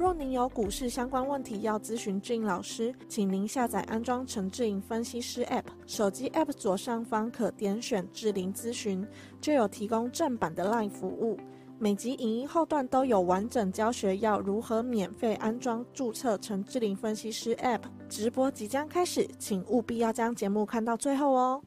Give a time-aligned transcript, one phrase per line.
[0.00, 9.06] 若您有股市相关问题要咨询志颖老师，请您下载安装陈志颖分析师 App，手机 App 左上方可点选志玲咨询，
[9.42, 11.38] 就有提供正版的 LINE 服务。
[11.78, 17.82] 每集影音后段都有完整教学，要如何免费安装、注册陈志玲分析师 App。
[18.08, 21.62] 直播即将开始，请务必要将节目看到最后哦。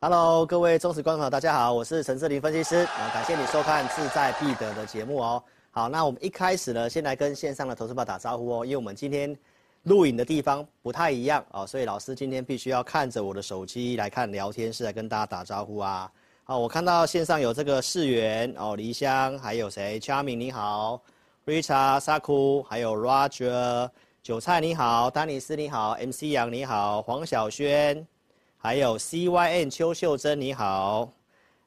[0.00, 2.84] Hello，各位忠实观众朋友，大家好，我是陈志玲分析师，
[3.14, 5.40] 感谢你收看志在必得的节目哦。
[5.80, 9.34] 好，那我们一开始呢，先来跟线上的投资报打招呼哦，因为我们今天
[9.84, 16.12] 录影的地方不太一样哦，所以老师今天必须要看着我的手机来看聊天室来跟大家打招呼啊。
[16.44, 21.00] 好，我看到线上有这个世源哦，黎香，还有谁？Charming 你好
[21.46, 23.88] ，Richard Saku，还有 Roger，
[24.22, 28.06] 韭菜你好，丹尼斯你好，MC 杨你好，黄小轩，
[28.58, 31.10] 还有 CYN 邱秀珍你好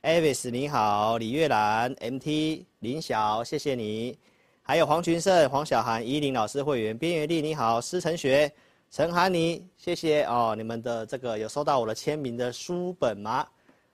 [0.03, 4.15] ，Avis 你好，李月兰，MT 林晓，谢谢你，
[4.61, 8.51] 还有黄群胜、黄小涵、依林老师会员，边缘丽你好，施成学，
[8.91, 13.47] 陈涵妮，谢谢哦，你们的这个有收到我的签名的书本吗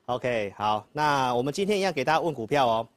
[0.07, 2.87] ？OK，好，那我们今天一样给大家问股票哦，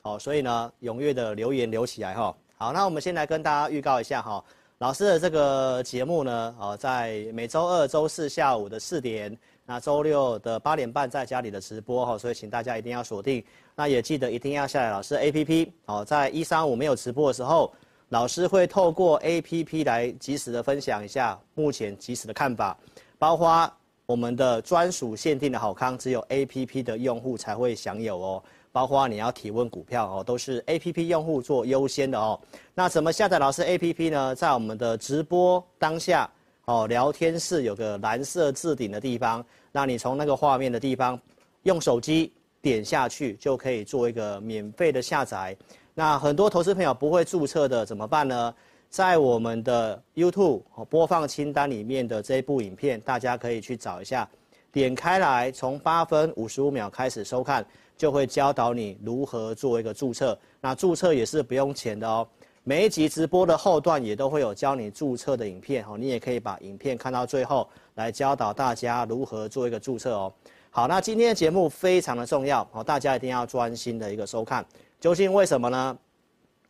[0.00, 2.34] 好，所以呢，踊跃的留言留起来哈。
[2.56, 4.42] 好，那我们先来跟大家预告一下哈，
[4.78, 9.36] 老师的这个节目呢，哦，在每周二、周四下午的四点，
[9.66, 17.72] 那周六的八点半在家里的直播哈，所以请大家一定要锁定，那也记得一定要下载老师 APP 哦，在一三五没有直播的时候，
[18.08, 22.76] 老师会透过 APP 来及时的分享一下目前即时的看法，
[23.18, 23.70] 包括。
[24.04, 28.42] 我们的专属限定的好康，只有 APP 的用户才会享有哦。
[28.70, 32.38] 包括你要提问股票哦，都是 APP 用户做优先的哦。
[32.74, 34.34] 那怎么下载老师 APP 呢？
[34.34, 36.28] 在我们的直播当下
[36.66, 41.18] 哦，聊天室有个蓝色置顶的地方，那你从那个画面的地方
[41.62, 42.30] 用手机
[42.62, 45.54] 点下去，就可以做一个免费的下载。
[45.92, 48.54] 那很多投资朋友不会注册的怎么办呢？
[48.88, 54.28] 在我们的 YouTube 播放清单里面的这一部影片，大家可以去找一下，
[54.70, 60.38] 点开来，从八分五十五秒开始收看，就会教导你如何做一个注册。
[60.60, 62.26] 那注册也是不用钱的哦。
[62.64, 70.32] 每一集直播的后段也都会有教你注册的影片哦，你也可以把影片看到最后，来教导大家如何做一个注册哦。
[70.74, 74.64] 好，那今天的节目非常的重要哦，大家一定要专心的一个收看。
[74.98, 75.98] 究竟为什么呢？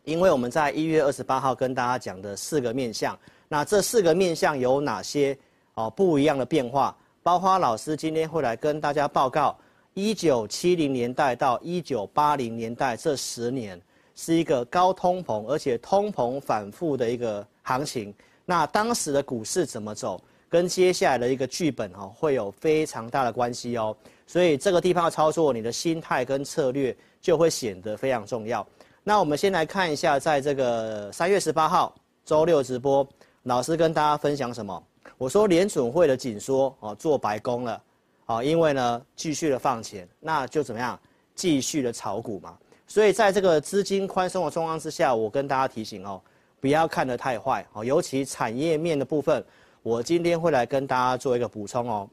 [0.03, 5.37] 因为我们在一月二十八号跟大家讲的四个面向，那这四个面向有哪些
[5.75, 6.93] 哦不一样的变化？
[7.23, 9.57] 包括老师今天会来跟大家报告，
[9.93, 13.81] 一九七零年代到一九八零年代这十年
[14.15, 18.13] 是一个高通膨，而且通膨反复的一个行情。
[18.43, 20.21] 那当时的股市怎么走，
[20.53, 23.97] 跟接下来的一个剧本哦会有非常大的关系哦。
[24.27, 28.63] 所以这个地方的操作，你的心态跟策略就会显得非常重要。
[29.03, 33.03] 那我们先来看一下，在这个三月十八号周六直播，
[33.41, 34.83] 老师跟大家分享什么？
[35.17, 37.81] 我说联准会的紧缩哦，做白工了，
[38.27, 40.99] 啊，因为呢继续的放钱，那就怎么样？
[41.33, 42.55] 继续的炒股嘛。
[42.85, 46.21] 所以在这个资金宽松的状况之下，我跟大家提醒哦，
[46.61, 49.43] 不要看得太坏哦，尤其产业面的部分，
[49.83, 52.09] 我今天会来跟大家做一个补充哦。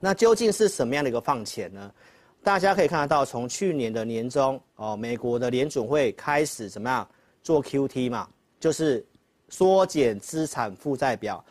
[0.00, 1.92] 那究竟是什么样的一个放钱呢？
[2.42, 7.08] 大家可以看得到，从去年的年中哦，美国的联准会开始怎么样
[7.42, 8.28] 做 QT 嘛，
[8.58, 9.04] 就是
[9.48, 11.42] 缩减资产负债表，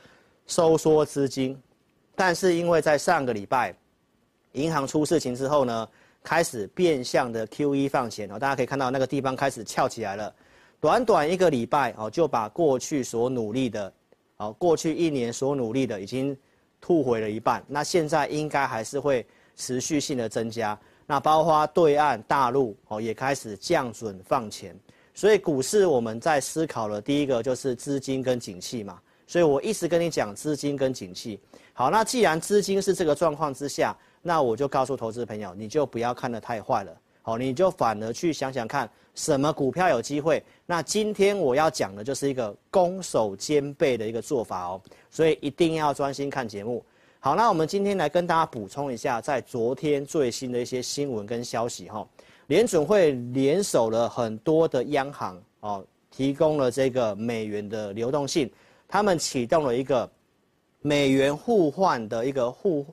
[0.45, 1.59] 收缩资金。
[2.15, 3.75] 但是因为在上个礼拜，
[4.51, 5.89] 银行出事情之后呢，
[6.23, 10.33] 开始变相的 QE 放钱哦，大家可以看到那个地方开始翘起来了。
[10.79, 13.91] 短短一个礼拜哦，就把过去所努力的，
[14.43, 16.37] 哦，过去一年所努力的已经
[16.79, 17.63] 吐回了一半。
[17.67, 19.25] 那现在应该还是会。
[19.55, 20.75] 持续性的增加，
[21.05, 24.75] 那包括对岸大陆哦也开始降准放钱，
[25.13, 31.39] 所以股市我们在思考的第一个就是资金跟景气嘛，所以我一直跟你讲资金跟景气。
[31.71, 36.91] 好，那既然资金是这个状况之下，那我就告诉投资朋友，你就不要看得太坏了，
[37.23, 40.43] 好，你就反而去想想看什么股票有机会。
[40.65, 46.83] 那今天我要讲的就是一个攻守兼备的一个做法哦，所以一定要专心看节目。
[47.19, 52.05] 好，那我们今天来跟大家补充一下，在昨天最新的一些新闻跟消息哈，
[52.47, 58.51] 联准会联手了很多的央行哦，提供了这个美元的流动性，
[58.85, 60.11] 他们启动了一个
[60.81, 62.85] 美元互换的一个互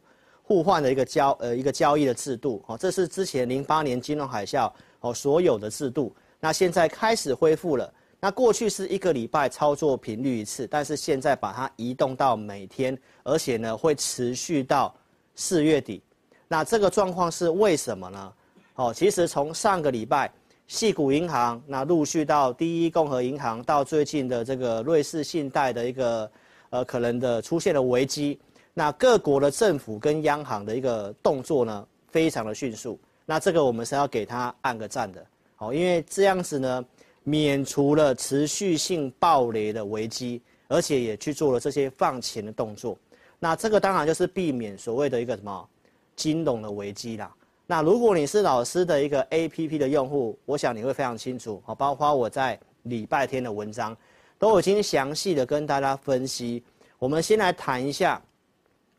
[0.51, 4.69] 互换的一个交呃一个交易的制度哦，这是之前零八年金融海啸
[4.99, 7.95] 哦所有的制度，那现在开始恢复了。
[8.19, 14.93] 那过去是一个礼拜操作频率一次，但是现在把它移动到每天，而且呢会持续到
[15.37, 16.03] 四月底。
[16.49, 18.33] 那这个状况是为什么呢？
[18.75, 20.29] 哦，其实从上个礼拜，
[20.67, 26.29] 矽谷银行，那陆续到第一共和银行，到最近的这个瑞士信贷的一个
[26.71, 28.37] 呃可能的出现了危机，
[28.75, 32.99] 那各国的政府跟央行的一个动作呢非常的迅速。
[33.27, 35.25] 那这个我们是要给他按个赞的，
[35.59, 36.85] 哦，因为这样子呢。
[37.23, 42.97] 免除了持续性暴雷的危机，而且也去做了这些放钱的动作。
[43.39, 45.69] 那这个当然就是避免所谓的一个什么
[46.17, 47.31] 金融的危机啦。
[47.67, 53.95] 那如果你是老师的一个 APP 的用户，我想你会非常清楚好，包括我在礼拜天的文章
[54.39, 56.63] 都已经详细的跟大家分析。
[56.99, 58.21] 我们先来谈一下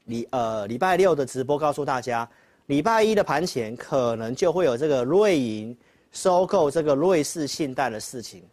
[0.06, 2.28] 礼呃礼拜六的直播，告诉大家
[2.68, 5.78] 礼拜一的盘前可能就会有这个瑞银。
[6.14, 8.44] 收购这个瑞士信贷的事情，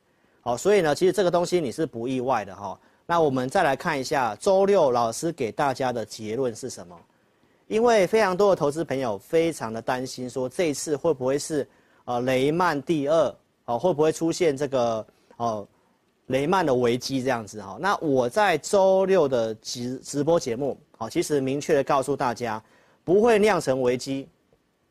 [0.42, 2.78] 好，所以呢，其实这个东西你是不意外的哈。
[3.04, 6.96] 那我们再来看一下周六老师给大家的结论是什么？
[7.66, 11.68] 因为非常多的投资朋友非常的担心，说这一次会不会是
[12.04, 13.34] 呃雷曼第二，
[13.64, 15.04] 哦，会不会出现这个
[15.38, 15.66] 哦
[16.26, 17.76] 雷曼的危机这样子哈？
[17.80, 22.62] 那我在周六的直直播节目，好，其实明确的告诉大家，
[23.04, 24.28] 不会酿成危机。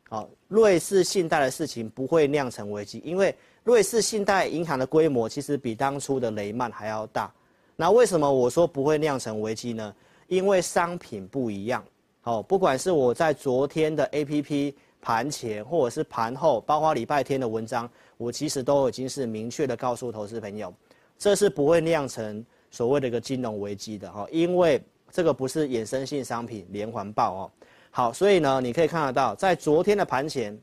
[0.10, 7.30] 好，瑞士信贷的事情不会酿成危机，因为瑞士信贷银行的规模其实比当初的雷曼还要大。
[7.76, 9.94] 那为什么我说不会酿成危机呢？
[10.28, 11.84] 因为商品不一样。
[12.22, 20.74] 好，不管是我在昨天的 APP 盘前，或者是盘后，包括礼拜天的文章，我其实都已经是明确的告诉投资朋友，
[21.18, 24.82] 这是不会酿成所谓的一个金融危机的哈，因为
[25.12, 27.52] 这个不是衍生性商品连环爆哦。
[27.92, 30.58] 好，所以呢，你可以看得到，在昨天的盘前，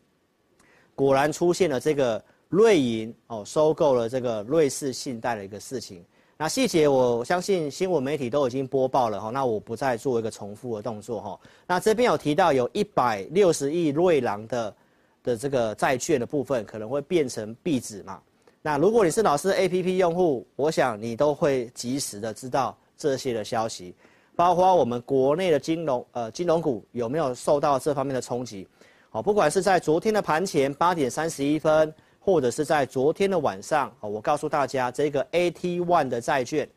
[0.95, 6.05] 果然出现了这个瑞银哦，收购了这个瑞士信贷的一个事情。
[6.37, 11.41] 那细节我相信新闻媒体都已经播报了哈，那我不再做一个重复的动作哈。
[11.67, 14.77] 那这边有提到有一百六十亿瑞郎的
[15.23, 18.21] 的这个债券的部分可能会变成币纸嘛？
[18.63, 23.95] 那如果你是老师 APP 用户，我想你都会及时的知道这些的消息。
[24.37, 28.67] 包括我们国内的金融呃金融股有没有受到这方面的冲击？
[29.11, 36.69] 好，不管是在昨天的盘前八点三十一分，或者是在昨天的晚上，我告诉大家这个 AT One 的债券，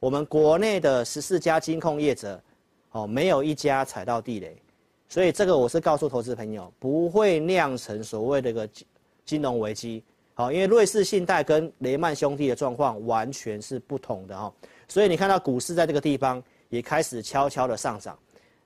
[0.00, 2.42] 我们国内的十四家金控业者，
[2.90, 4.60] 哦，没有一家踩到地雷，
[5.08, 8.86] 所以这个我是告诉投资朋友，不会酿成所谓的一个金
[9.24, 10.02] 金融危机。
[10.34, 14.52] 好，因为瑞士信贷跟雷曼兄弟的状况完全是不同的哈，
[14.88, 16.42] 所以你看到股市在这个地方。
[16.68, 18.18] 也开始悄悄的上涨，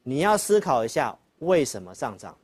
[0.03, 2.35] 你要思考一下为什么上涨？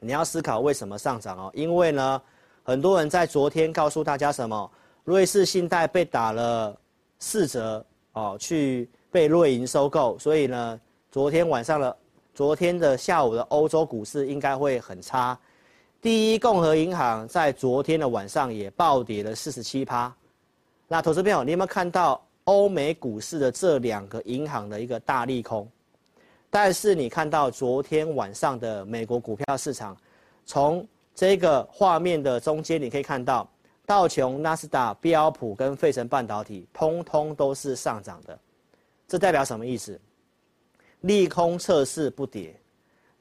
[0.00, 1.50] 你要思考为什么上涨哦？
[1.54, 2.22] 因为呢，
[2.62, 4.70] 很多人在昨天告诉大家什么？
[5.04, 6.76] 瑞士信贷被打了
[7.18, 11.96] 四折哦，去被瑞银收购，所以呢，昨天晚上的、
[12.34, 15.38] 昨天的下午的欧洲股市应该会很差。
[16.00, 20.14] 第一共和银行在昨天的晚上也暴跌了四十七趴。
[20.88, 22.23] 那投资朋友，你有没有看到？
[22.44, 25.66] 欧美股市的这两个银行的一个大利空，
[26.50, 29.96] 但是你看到昨天晚上的美国股票市场，
[30.44, 33.48] 从这个画面的中间你可以看到，
[33.86, 38.38] 道琼、纳斯达、标普跟费城半导体通通都是上涨的，
[39.08, 39.98] 这代表什么意思？
[41.00, 42.54] 利空测试不跌，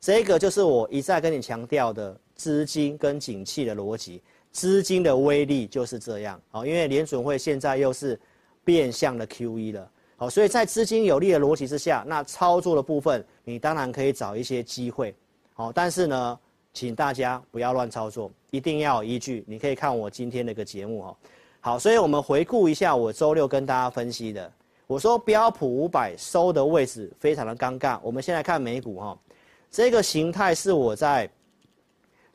[0.01, 8.19] 这个就是我一再跟你强调的资金跟景气的逻辑，资金的威力就是这样啊，因为联准会现在又是。
[8.63, 15.13] 变相的 QE 了，好，所以在资金有利的逻辑之下，那操作的部分你当然可以找一些机会，
[15.53, 16.39] 好，但是呢，
[16.73, 19.43] 请大家不要乱操作，一定要有依据。
[19.47, 21.17] 你可以看我今天的一个节目哈，
[21.59, 24.49] 好，所以我们回顾一下我周六跟大家分析的，
[24.87, 27.99] 我说标普五百收的位置非常的尴尬。
[28.01, 29.17] 我们先来看美股哈，
[29.69, 31.29] 这个形态是我在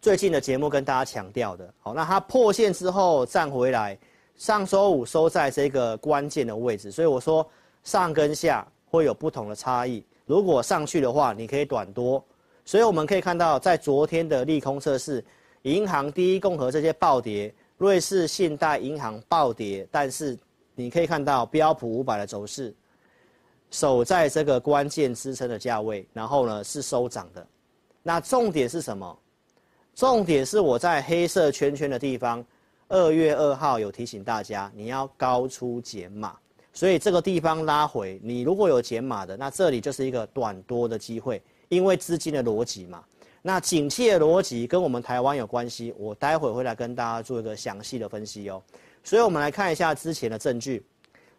[0.00, 3.99] 最近的节目跟大家强调的，好，那它破线之后站回来。
[4.38, 7.47] 上周五收在这个关键的位置，所以我说
[7.83, 10.02] 上跟下会有不同的差异。
[10.26, 12.25] 如果上去的话，你可以短多。
[12.64, 15.25] 所以我们可以看到，在昨天的利空测试，
[15.62, 20.38] 银行、第一共和这些暴跌，瑞士信贷银行暴跌，但是
[20.76, 22.73] 你可以看到标普五百的走势，
[23.73, 27.45] 守在这个关键支撑的价位，然后呢是收涨的。
[28.04, 29.18] 那重点是什么？
[29.97, 32.45] 重点是我在黑色圈圈的地方。
[32.88, 36.35] 二月二号有提醒大家，你要高出减码，
[36.73, 43.04] 所以这个地方拉回，你如果有减码的，那这里就是一个短多的机会，因为资金的逻辑嘛。
[43.42, 48.62] 那景气的逻辑跟我们台湾有关系，我待会会来跟大家做一个详细的分析哦。
[49.04, 50.85] 所以我们来看一下之前的证据，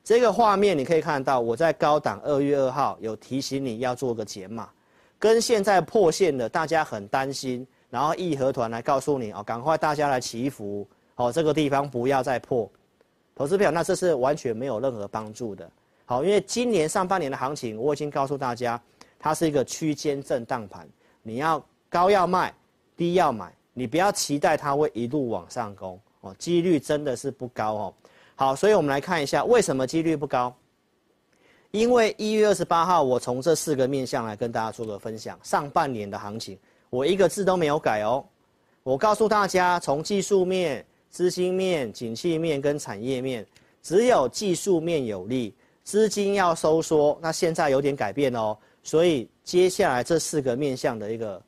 [0.03, 4.69] 这个画面你可以看到，我在高档二月二号有提醒你要做个减码，
[5.17, 10.87] 跟现在破线的大家很担心，然后义和团来告诉你哦，赶快大家来祈福
[11.19, 12.69] 哦，这个地方不要再破，
[13.35, 15.69] 投资票，那这是完全没有任何帮助的。
[16.05, 18.81] 好，因为今年上半年的行情我已经告诉大家，
[19.19, 20.87] 它是一个区间震荡盘，
[21.21, 21.63] 你要。
[21.91, 22.53] 高要卖，
[22.95, 27.93] 低要买，你不要期待它会一路往上攻哦，几率真的是不高哦。
[28.35, 30.55] 好，所以我们来看一下为什么几率不高。
[31.71, 36.59] 因为一月二十八号，我从这四个面向来跟大家做个分享，上半年的行情，
[36.91, 38.23] 我一个字都没有改哦。
[38.83, 43.45] 我告诉大家，从技术面、资金面、景气面跟产业面，
[43.81, 48.57] 只有技术面有利，资金要收缩，那现在有点改变哦。
[48.83, 51.41] 所以接下来这四个面向的一个。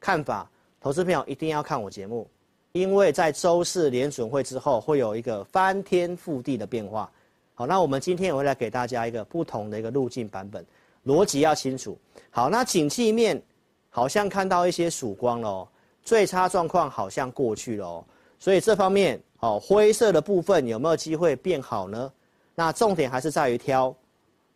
[0.00, 0.46] 看法，
[0.82, 2.28] 投资朋友一定要看我节目，
[2.72, 7.10] 因为在周四联准会之后会有一个翻天覆地的变化。
[7.54, 10.62] 好，那我们今天也会来给大家一个不同的一个路径版本，
[11.06, 11.96] 逻辑要清楚。
[12.28, 13.42] 好，那景气面
[13.88, 15.66] 好像看到一些曙光了，
[16.02, 18.04] 最差状况好像过去了，
[18.44, 22.12] 所以这方面哦，灰色的部分有没有机会变好呢？
[22.54, 23.96] 那重点还是在于挑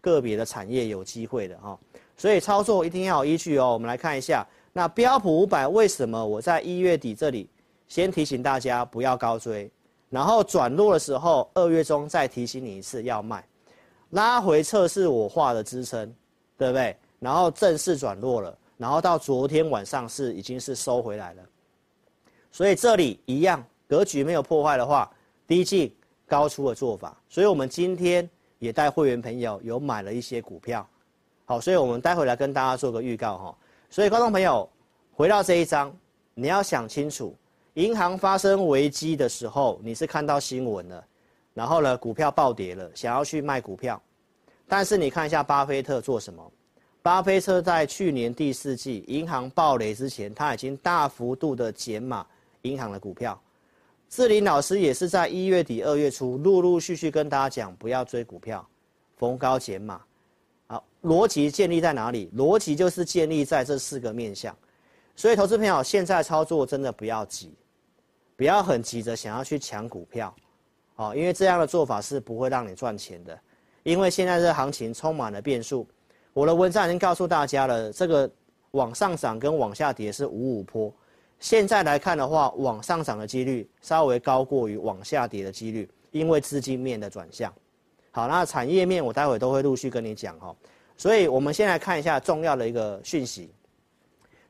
[0.03, 1.79] 个别的产业有机会的哈，
[2.15, 3.73] 所以操作一定要有依据哦。
[3.73, 4.47] 我们来看一下。
[4.75, 7.49] 那标普五百为什么我在一月底这里
[7.87, 9.71] 先提醒大家不要高追，
[10.11, 13.43] 然后转弱的时候二月中再提醒你一次要卖，
[14.11, 16.15] 拉回测试我画的支撑，
[16.59, 16.95] 对不对？
[17.21, 21.43] 然后正式转弱了，然后到昨天晚上是已经是收回来了，
[22.53, 25.11] 所以这里一样格局没有破坏的话，
[25.47, 25.93] 低进
[26.27, 28.29] 高出的做法，所以我们今天
[28.59, 30.87] 也带会员朋友有买了一些股票，
[31.47, 33.59] 好，所以我们待会来跟大家做个预告哈。
[33.89, 34.69] 所以，观众朋友，
[35.15, 35.91] 回到这一章，
[36.35, 37.35] 你要想清楚，
[37.75, 41.05] 银行发生危机的时候，你是看到新闻了，
[41.55, 43.99] 然后呢，股票暴跌了，想要去卖股票，
[44.69, 46.53] 但是你看一下巴菲特做什么？
[47.01, 52.27] 巴菲特在去年第四季银行暴雷之前，他已经大幅度的减码
[52.63, 53.41] 银行的股票。
[54.09, 58.67] 志霖老师也是在一月底、二月初，陆陆续续跟大家讲，不要追股票，
[59.17, 60.01] 逢高减码。
[61.03, 62.29] 逻辑建立在哪里？
[62.37, 64.55] 逻辑就是建立在这四个面向，
[65.15, 67.55] 所以投资朋友现在操作真的不要急，
[68.35, 70.35] 不要很急着想要去抢股票，
[70.97, 73.39] 哦，因为这样的做法是不会让你赚钱的，
[73.85, 75.87] 因为现在这行情充满了变数。
[76.33, 78.29] 我的文章已经告诉大家了，这个
[78.73, 80.93] 往上涨跟往下跌是五五坡，
[81.41, 87.53] 现在来看的话，往上涨的几率稍微高过于往下跌的几率，因为资金面的转向。
[88.11, 90.55] 好，那产业面我待会都会陆续跟你讲哈。
[90.97, 93.49] 所以，我们先来看一下重要的一个讯息，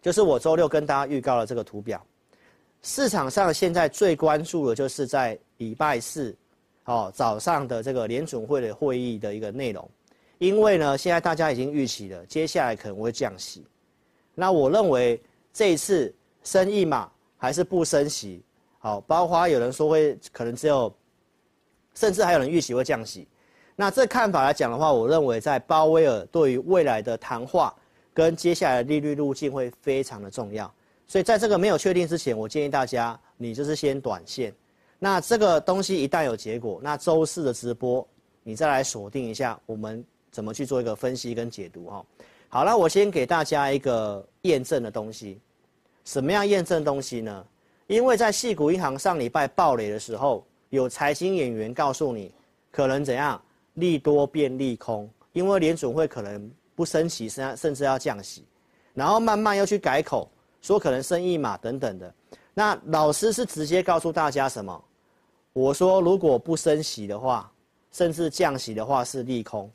[0.01, 2.03] 就是我周六跟大家预告的这个图表。
[2.81, 6.35] 市场上现在最关注的就是在礼拜四，
[6.85, 9.87] 哦早上的这个联准会的会议的一个内容，
[10.39, 13.67] 因为呢，现在大家已经预期了，接下来可能会降息。
[14.35, 15.21] 那我认为
[15.53, 18.43] 这一次升一码还是不升息，
[18.79, 20.93] 好，包括有人说会可能只有，
[21.95, 23.27] 甚至还有人预期会降息。
[23.77, 27.75] 那这看法来讲的话，我认为在鲍威尔对于未来的谈话
[28.13, 30.73] 跟接下来的利率路径会非常的重要，
[31.07, 34.53] 所以在这个没有确定之前，我建议大家你就是先短线。
[34.99, 38.05] 那这个东西一旦有结果，那周四的直播
[38.43, 42.05] 你再来锁定一下，我们怎么去做一个分析跟解读哈。
[42.49, 45.39] 好，那我先给大家一个验证的东西，
[46.09, 47.45] 什么样验证东西呢？
[47.87, 52.33] 因为在矽谷银行上礼拜暴雷的时候，有财经演员告诉你
[52.71, 53.39] 可能怎样。
[53.75, 58.43] 利多变利空，因为联准会可能不升息，甚甚至要降息，
[58.93, 60.29] 然后慢慢又去改口，
[60.63, 62.13] 说可能升一码等等的。
[62.55, 64.85] 那老师是直接告诉大家什么？
[65.53, 67.53] 我说如果不升息的话，
[67.93, 69.71] 甚至降息的话是利空。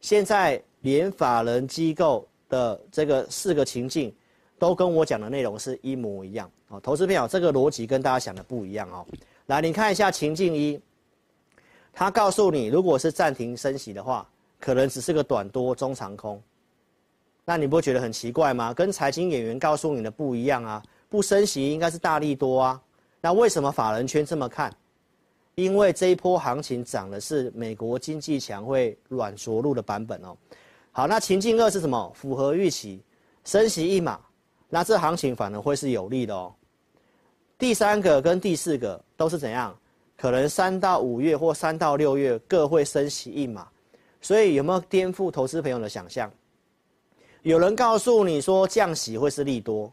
[0.00, 4.14] 现在连法人机构的这个四个情境，
[4.58, 6.80] 都跟我讲的内容是一模一样哦。
[6.80, 9.06] 投资朋友，这个逻辑跟大家想的不一样哦。
[9.46, 10.80] 来，你看一下情境一。
[11.92, 14.28] 他告诉你，如果是暂停升息的话，
[14.60, 16.42] 可能只是个短多中长空，
[17.44, 18.74] 那你不觉得很奇怪吗？
[18.74, 22.82] 跟财经演员告诉你的不一样啊，不升息应该是大利多啊，
[23.20, 24.70] 那为什么法人圈这么看？
[25.54, 30.36] 因为这一波行情涨的是美国经济强会软着陆的版本哦。
[30.92, 32.12] 好，那情境二是什么？
[32.14, 33.00] 符合预期，
[33.42, 34.20] 升息一码，
[34.68, 36.54] 那这行情反而会是有利的哦。
[37.58, 39.76] 第三个跟第四个都是怎样？
[40.16, 43.68] 可能三到五月或三到六月各会升息一码，
[44.20, 46.30] 所以有没有颠覆投资朋友的想象？
[47.42, 49.92] 有人告诉你说降息会是利多，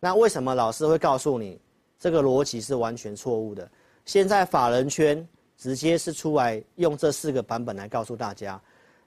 [0.00, 1.60] 那为什么老师会告诉你
[1.98, 3.68] 这个逻辑是完全错误的？
[4.04, 8.60] 现在法人圈直接是出来用这四个版本来告诉大家，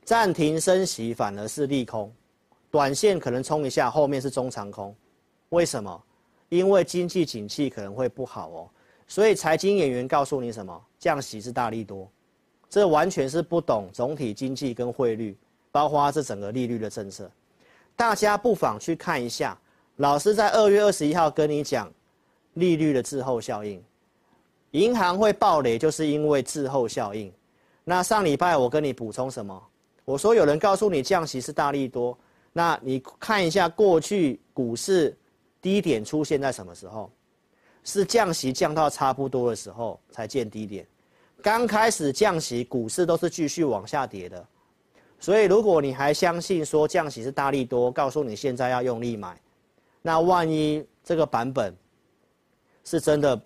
[0.03, 2.13] 暂停升息反而是利空，
[2.71, 4.95] 短线可能冲一下，后面是中长空。
[5.49, 6.03] 为什么？
[6.49, 8.69] 因为经济景气可能会不好哦。
[9.07, 10.81] 所以财经演员告诉你什么？
[10.97, 12.09] 降息是大利多，
[12.69, 15.37] 这完全是不懂总体经济跟汇率，
[15.71, 17.29] 包括这整个利率的政策。
[17.95, 19.59] 大家不妨去看一下，
[19.97, 21.91] 老师在二月二十一号跟你讲
[22.53, 23.83] 利率的滞后效应，
[24.71, 27.31] 银行会暴雷，就是因为滞后效应。
[27.83, 29.61] 那上礼拜我跟你补充什么？
[30.05, 32.17] 我说有人告诉你降息是大利多，
[32.53, 35.17] 那你看一下过去股市
[35.61, 37.11] 低点出现在什么时候？
[37.83, 40.85] 是降息降到差不多的时候才见低点，
[41.41, 44.45] 刚开始降息，股市都是继续往下跌的。
[45.19, 49.35] 所以，如果你还相信说降息是大利多，告诉你现在要用力买，
[50.03, 51.75] 那万一这个版本
[52.83, 53.41] 是真的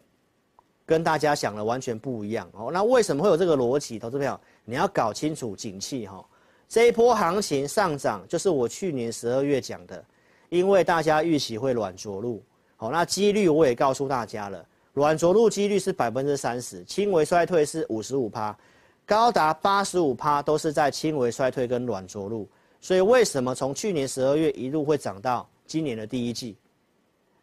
[0.86, 3.98] 跟大家想的完全不一样哦，那为什么会有这个逻辑？
[3.98, 6.26] 投资朋友，你要搞清楚景气哈，
[6.68, 10.04] 这一波行情上涨就是我去年十二月讲的，
[10.50, 12.44] 因为大家预期会软着陆，
[12.76, 18.58] 好，那几率我也告诉大家了，软着陆几率是百分之三十，轻微衰退是五十五趴。
[19.06, 22.50] 高达八十五趴都是在轻微衰退跟软着陆，
[22.82, 26.58] 所以为什么从去年十二月一路会涨到今年的第一季？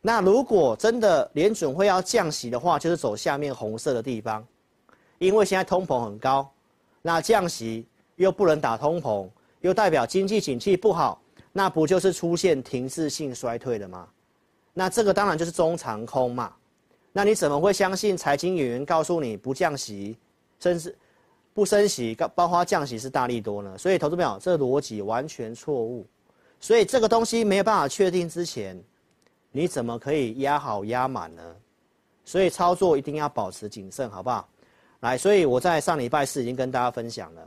[0.00, 4.44] 那如果真的联准会要降息的话，就是走下面红色的地方，
[5.18, 6.52] 因为现在通膨很高，
[7.00, 7.86] 那降息
[8.22, 9.28] 又不能打通膨，
[9.60, 11.20] 又代表经济景气不好，
[11.52, 14.08] 那不就是出现停滞性衰退了吗？
[14.72, 16.52] 那这个当然就是中长空嘛。
[17.12, 20.16] 那你怎么会相信财经演员告诉你不降息，
[20.58, 20.96] 甚至？
[21.54, 26.06] 不升息，包括降息是大利多呢，所以投资表这逻辑完全错误，
[26.58, 28.82] 所以这个东西没有办法确定之前，
[29.50, 31.42] 你怎么可以压好压满呢？
[32.24, 34.48] 所以操作一定要保持谨慎，好不好？
[35.00, 37.46] 来，所以我在上礼拜四已经跟大家分享了，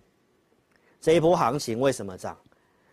[1.06, 2.36] 这一波行情为什么涨？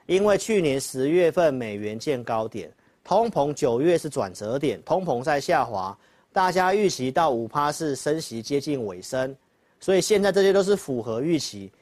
[0.04, 2.70] 因为去年十月份美元见高点，
[3.02, 5.98] 通膨九月是转折点，通膨在下滑，
[6.30, 9.34] 大家预期到五趴是升息接近尾声。
[9.80, 11.72] 所以现在这些都是符合预期，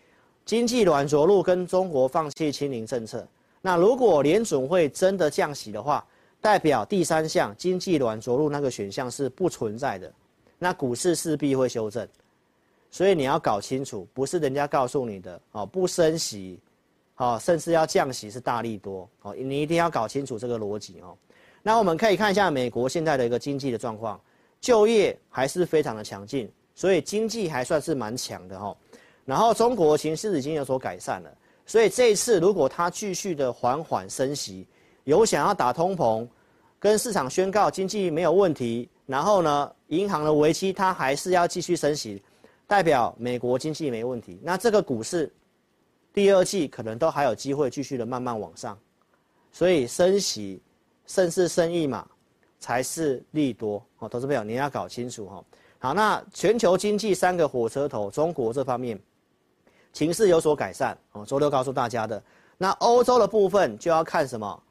[0.45, 3.27] 经济软着陆跟中国放弃清零政策。
[3.61, 6.07] 那如果联准会真的降息的话，
[6.41, 10.09] 代表第三项经济软着陆那个选项是不存在的，
[10.61, 12.07] 那股市势必会修正。
[12.91, 16.59] 所以你要搞清楚，不是人家告诉你的哦，不升息，
[17.17, 21.17] 哦，甚至要降息是大利多哦，你一定要搞清楚这个逻辑哦。
[21.63, 24.21] 那我们可以看一下美国现在的一个经济的状况，
[24.61, 26.51] 就业还是非常的强劲。
[26.73, 28.75] 所以经济还算是蛮强的哈，
[29.27, 31.31] 然后中国形势已经有所改善了，
[31.67, 34.67] 所以这一次如果它继续的缓缓升息，
[35.05, 36.27] 有想要打通膨，
[36.79, 42.23] 跟市场宣告经济没有问题，然后呢，银行的危机它还是要继续升息，
[42.71, 45.29] 代表美国经济没问题，那这个股市
[46.13, 48.79] 第二季可能都还有机会继续的慢慢往上，
[49.51, 50.63] 所以升息
[51.05, 52.09] 甚至升一码
[52.61, 55.45] 才是利多哦，投资朋友你要搞清楚哈。
[55.81, 58.97] 好，那全球经济三个火车头，中国这方面
[59.93, 61.27] 情势有所改善哦。
[61.27, 62.23] 周六告诉大家的，
[62.57, 64.63] 那欧洲的部分就要看什么？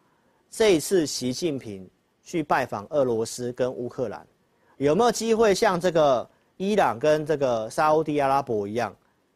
[0.50, 1.86] 这一次习近平
[2.24, 4.26] 去拜访俄罗斯跟乌克兰，
[4.78, 8.94] 有没有机会像这个伊朗跟这个沙乌地阿拉伯一样？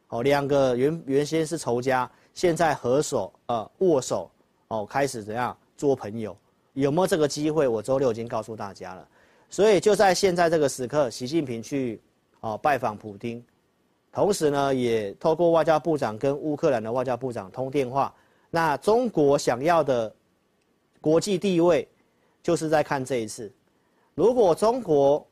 [0.10, 4.30] 哦，两个原原先是仇家，现在合手呃握手
[4.68, 6.36] 哦，开始怎样做朋友？
[6.74, 7.66] 有没有这个机会？
[7.66, 9.08] 我周六已经告诉大家了。
[9.50, 12.02] 所以就在现在这个时刻，习近平去
[12.42, 13.42] 哦拜访普丁，
[14.12, 18.14] 同时呢也透过外交部长跟乌克兰的外交部长通电话。
[18.50, 20.14] 那中国想要的
[21.00, 21.88] 国际地位，
[22.42, 23.50] 就是在看这一次。
[24.14, 25.26] 如果中国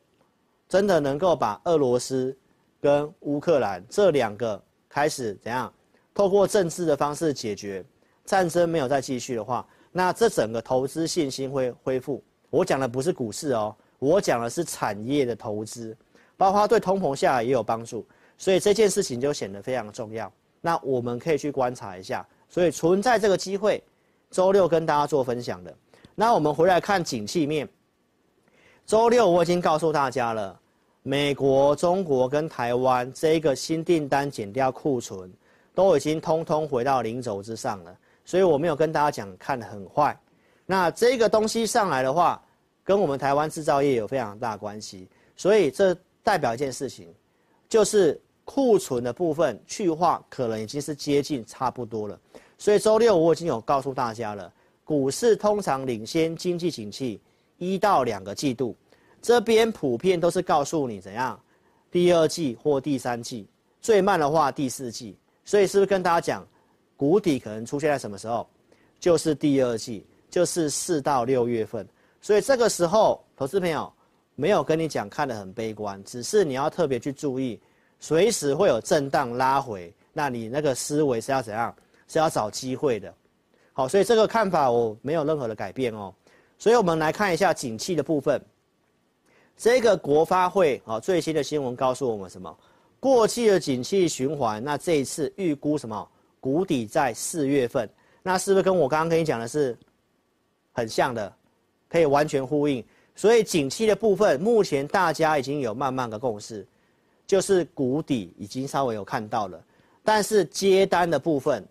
[0.72, 2.34] 真的能够把俄罗斯
[2.80, 5.72] 跟乌克兰这两个开始怎样
[6.14, 7.84] 透过政治的方式解决
[8.24, 12.24] 战争，没有再继续的话，那这整个投资信心会恢复。
[12.50, 13.76] 我讲的不是股市哦。
[14.00, 15.94] 我讲的是产业的投资，
[16.38, 18.08] 包括对通膨下来也有帮助，
[18.38, 20.32] 所以这件事情就显得非常重要。
[20.62, 23.84] 那我们可以去观察一下，所以存在这个机会，
[24.30, 25.76] 周六跟大家做分享的。
[26.16, 27.68] 那我们回来看景气面，
[28.86, 30.60] 周六我已经告诉大家了，
[31.04, 35.32] 美国、中国跟台湾这一个新订单减掉库存，
[35.74, 40.16] 都已经通通回到零轴之上了，所以我没有跟大家讲看得很坏。
[40.66, 42.40] 那这个东西上来的话，
[42.84, 47.12] 跟我们台湾制造业有非常大关系，所以这代表一件事情，
[47.68, 52.20] 就是库存的部分去化可能已经是接近差不多了。
[52.60, 54.54] 所以周六我已经有告诉大家了，
[54.86, 57.20] 股市通常领先经济景气
[57.58, 58.76] 一到两个季度，
[59.22, 61.40] 这边普遍都是告诉你怎样，
[61.92, 63.48] 第二季或第三季，
[63.80, 65.18] 最慢的话第四季。
[65.46, 66.48] 所以是不是跟大家讲，
[66.98, 68.48] 谷底可能出现在什么时候？
[69.00, 71.88] 就是第二季，就是四到六月份。
[72.22, 73.92] 所以这个时候，投资朋友
[74.36, 77.60] 没有跟你讲看得很悲观，只是你要特别去注意，
[78.00, 81.74] 随时会有震荡拉回，那你那个思维是要怎样？
[82.08, 83.14] 是要找机会的，
[83.72, 86.14] 好，所以这个看法我没有任何的改变哦。
[86.60, 88.40] 所以我们来看一下景气的部分。
[89.62, 92.58] 这个国发会啊最新的新闻告诉我们什么？
[93.00, 96.10] 过去的景气循环，那这一次预估什么？
[96.40, 97.88] 谷底在四月份，
[98.24, 99.78] 那是不是跟我刚刚跟你讲的是
[100.72, 101.32] 很像的，
[101.88, 102.84] 可以完全呼应？
[103.16, 106.66] 所以景气的部分，目前大家已经有慢慢的共识，
[107.28, 109.64] 就是谷底已经稍微有看到了，
[110.04, 111.64] 但是接单的部分。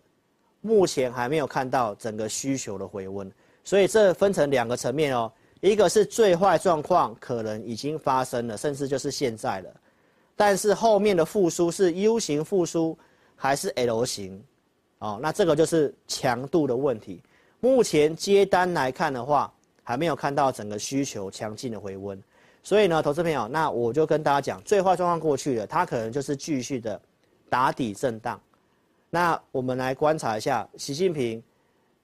[0.61, 3.29] 目前还没有看到整个需求的回温，
[3.65, 5.33] 所以这分成两个层面哦。
[5.61, 9.71] 一个是最坏状况可能已经发生了，甚至就是现在了，
[10.37, 12.99] 但是后面的复苏是 U 型复苏
[13.37, 14.43] 还是 L 型？
[15.01, 17.23] 哦，那这个就是强度的问题。
[17.61, 22.23] 目前接单来看的话，还没有看到整个需求强劲的回温，
[22.63, 27.01] 所以呢，投资朋友，那我就跟大家讲，最坏状况过去了，它可能就是继续的
[27.49, 28.41] 打底震荡。
[29.09, 31.43] 那我们来观察一下习近平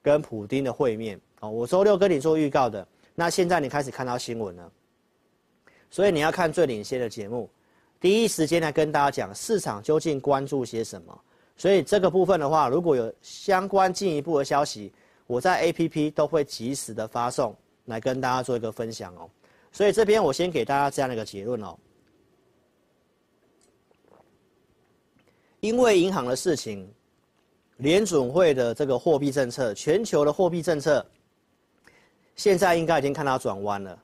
[0.01, 1.49] 跟普丁的会面哦。
[1.49, 2.87] 我周六跟你做预告的，
[3.19, 4.71] 那现在你开始看到新闻了，
[5.89, 7.49] 所以你要看最领先的节目，
[7.99, 11.19] 第一时间来跟大家讲市场究竟关注些什么。
[11.55, 14.93] 所以这个部分的话，如果有相关进一步的消息，
[15.25, 19.27] 我在 APP 都会及时的发送来跟大家做一个分享哦。
[19.71, 21.75] 所以这边我先给大家这样的一个结论哦，
[25.61, 26.87] 因为银行的事情。
[27.77, 31.05] 联准会的这个货币政策，全球的货币政策，
[32.37, 33.97] 现在应该已经看到转弯了。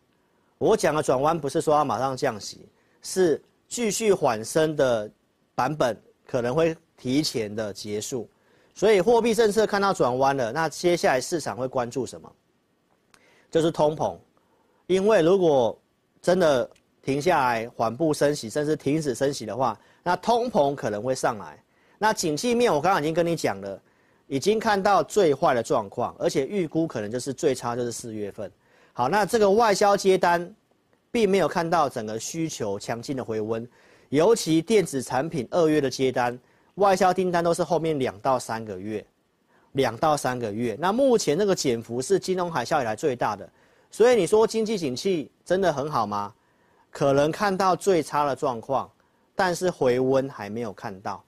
[0.58, 2.68] 我讲的转弯不是说要马上降息，
[3.02, 5.10] 是继续缓升的
[5.56, 8.30] 版本可能会提前的结束。
[8.76, 12.32] 所以货币政策看到转弯了，那接下来市场会关注什么？
[13.52, 14.18] 就是通膨，
[14.88, 15.80] 因为如果
[16.22, 16.68] 真的
[17.04, 21.64] 停下来缓步升息，甚至停止升息的话，那通膨可能会上来。
[22.00, 23.80] 那景气面，我刚刚已经跟你讲了，
[24.28, 28.52] 已经看到最坏的状况，而且预估可能就是最差就是四月份。
[28.94, 30.54] 好，那这个外销接单，
[31.12, 33.68] 并没有看到整个需求强劲的回温，
[34.10, 36.38] 尤其电子产品二月的接单，
[36.76, 39.06] 外销订单都是后面两到三个月，
[39.74, 40.78] 两到三个月。
[40.80, 43.48] 那目前这个减幅是金融海啸以来最大的，
[43.92, 46.34] 所以你说经济景气真的很好吗？
[46.92, 48.88] 可能看到最差的状况，
[49.36, 51.24] 但是回温还没有看到。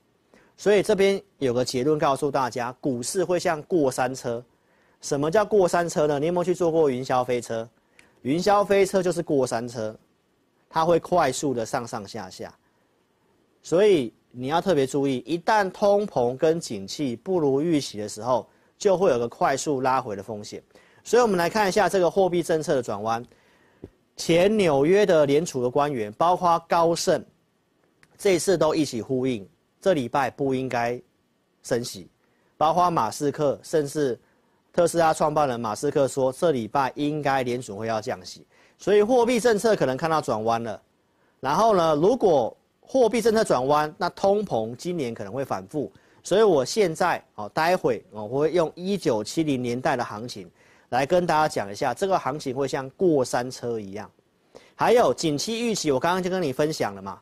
[0.58, 4.44] 所以这边有个结论告诉大家，股市会像过山车。
[5.02, 6.18] 什么叫过山车呢？
[6.18, 7.68] 你有没有去坐过云霄飞车？
[8.22, 9.96] 云霄飞车就是过山车，
[10.70, 12.52] 它会快速的上上下下。
[13.62, 20.64] 所以你要特别注意，一旦通膨跟景气不如预期的时候，就会有个快速拉回的风险。
[21.04, 23.24] 所以我们来看一下这个货币政策的转弯。
[24.16, 27.24] 前纽约的联储的官员，包括高盛，
[28.18, 29.48] 这次都一起呼应。
[29.86, 31.00] 这礼拜不应该
[31.62, 32.10] 升息，
[32.58, 34.20] 包括马斯克，甚至
[34.74, 38.44] 特斯拉创办人马斯克说，这礼拜应该联准会要降息，
[38.80, 40.82] 所以货币政策可能看到转弯了。
[41.40, 45.92] 然后呢，如果货币政策转弯，那通膨今年可能会反复。
[46.24, 50.50] 所以我现在哦，待会我会用一九七零年代的行情
[50.90, 54.10] 来跟大家讲一下，这个行情会像过山车一样。
[54.74, 57.22] 还有景气预期，我刚刚就跟你分享了嘛，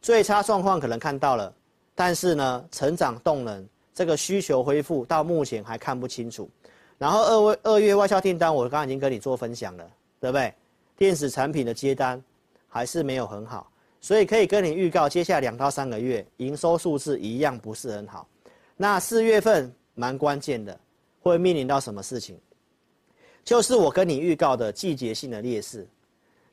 [0.00, 1.52] 最差状况可能看到了。
[1.94, 6.50] 但是呢，成长动能这个需求恢复到目前还看不清楚。
[6.98, 9.88] 然后二月二月外销订单，我刚刚已经跟你做分享了，
[10.20, 10.52] 对不对？
[10.96, 12.22] 电子产品的接单
[12.68, 18.26] 还是没有很好，所以可以跟你预告，接下来两到三个月营收数字一样不是很好。
[18.76, 20.78] 那四月份蛮关键的，
[21.20, 22.38] 会面临到什么事情？
[23.44, 25.86] 就是我跟你预告的季节性的劣势。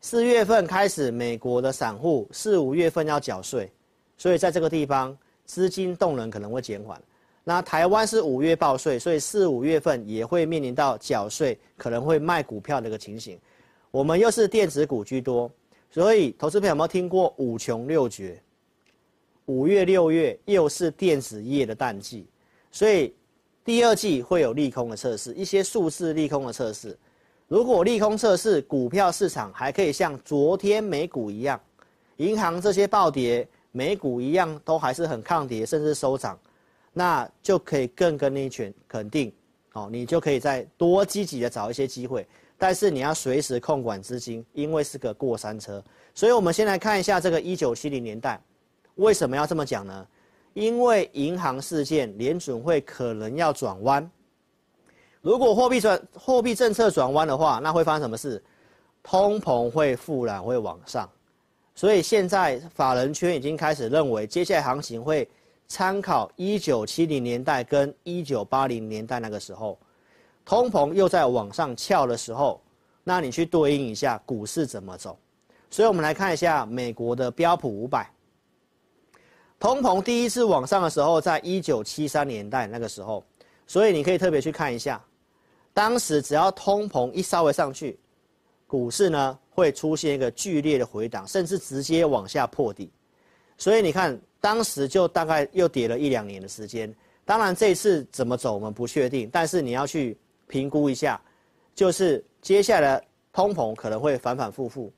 [0.01, 3.71] 四月份开始，美国的散户四五月份要缴税，
[4.17, 5.17] 所以在这个地方。
[5.51, 6.97] 资金动能可能会减缓，
[7.43, 13.37] 那台湾是五月报税，所以四五月份也会面临到缴税，可能会卖股票的一个情形。
[13.91, 15.51] 我们又是电子股居多，
[15.89, 18.41] 所以投资朋友有没有听过五穷六绝？
[19.47, 22.25] 五月六月又是电子业的淡季，
[22.71, 23.13] 所以
[23.65, 26.97] 第二季会有利空的测试，一些数字利空的测试。
[27.49, 31.59] 如果利空测试，股票市场还可以像昨天美股一样，
[32.15, 33.45] 银行这些暴跌。
[33.71, 36.37] 美股一样都还是很抗跌，甚至收涨，
[36.93, 39.33] 那就可以更跟你全肯定，
[39.73, 45.83] 哦，你就可以再多积极的找一些机会，但是你要随时控管资金，因为是个过山车。
[46.13, 48.41] 所以我们先来看一下这个一九七零年代，
[48.95, 50.07] 为什么要这么讲呢？
[50.53, 54.11] 因为银行事件，联准会可能要转弯。
[55.21, 58.43] 如果货币转货币政策转弯的话，那会发生什么事？
[59.01, 61.09] 通膨会复燃，会往上。
[61.81, 65.27] 所以现在法人圈已经开始认为，接下来行情会
[65.67, 69.79] 参考一九七零年代跟一九八零年代那个时候，
[70.45, 72.61] 通膨又在往上翘的时候，
[73.03, 75.17] 那你去对应一下股市怎么走。
[75.71, 78.07] 所以我们来看一下美国的标普五百。
[79.59, 83.23] 通膨第一次往上的时候，在一九七三年代那个时候，
[83.65, 85.03] 所以你可以特别去看一下，
[85.73, 87.99] 当时只要通膨一稍微上去，
[88.67, 92.89] 股市呢会出现一个剧烈的回档，甚至直接往下破底。
[93.57, 96.91] 所以你看，当时就大概又跌了一两年的时间。
[97.23, 101.21] 当然这次怎么走我们不确定，但是你要去评估一下，
[101.75, 102.99] 就是接下来
[103.31, 104.91] 通膨可能会反反复复，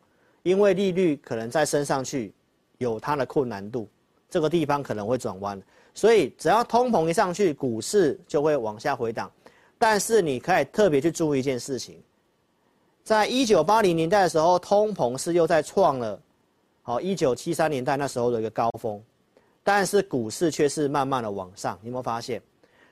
[0.43, 2.33] 因为利率可能再升上去，
[2.77, 3.87] 有它的困难度。
[4.29, 5.61] 这个地方可能会转弯，
[5.93, 9.29] 所以只要通膨一上去，股市就会往下回档。
[9.77, 12.01] 但是你可以特别去注意一件事情，
[13.03, 16.19] 在一九八零年代的时候，通膨是又在创了
[16.81, 19.01] 好一九七三年代那时候的一个高峰，
[19.63, 21.77] 但是股市却是慢慢的往上。
[21.81, 22.41] 你有没有发现？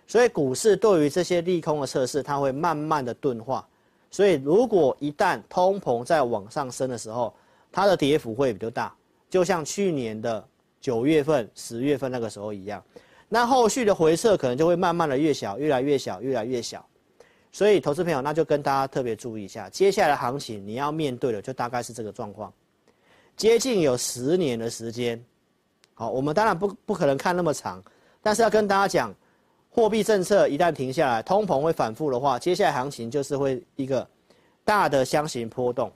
[0.06, 3.66] 所以股市对于这些利空的测试，它会慢慢的钝化。
[4.10, 7.34] 所以如果一旦通膨在往上升的时候，
[7.72, 8.94] 它的跌幅会比较大，
[9.30, 10.46] 就像去年的。
[10.82, 12.84] 九月份、十月份那个时候一样，
[13.30, 16.84] 那后续的回撤可能就会慢慢的越小，越来越小，越来越小。
[17.52, 22.52] 所以，投资朋友，那就跟大家特别注意一下，接下来的行情你要面对的就大概是这个状况，
[23.36, 25.24] 接近有十年的时间。
[25.94, 27.84] 好，我们当然不不可能看那么长，
[28.22, 29.14] 但是要跟大家讲，
[29.70, 34.08] 货币政策一旦停下来，通膨会反复的话，接下来行情就是会一个
[34.64, 35.92] 大的箱型波动。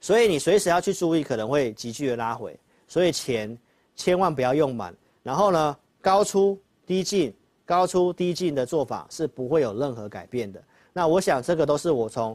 [0.00, 2.58] 所以你随时要去注意，可能会急剧的拉回。
[2.88, 3.56] 所以钱。
[3.98, 7.34] 千万不要用满，然后呢，高出低进，
[7.66, 10.62] 高出低进的做法是不会有任何改变的。
[10.94, 12.34] 那我想这个都是我从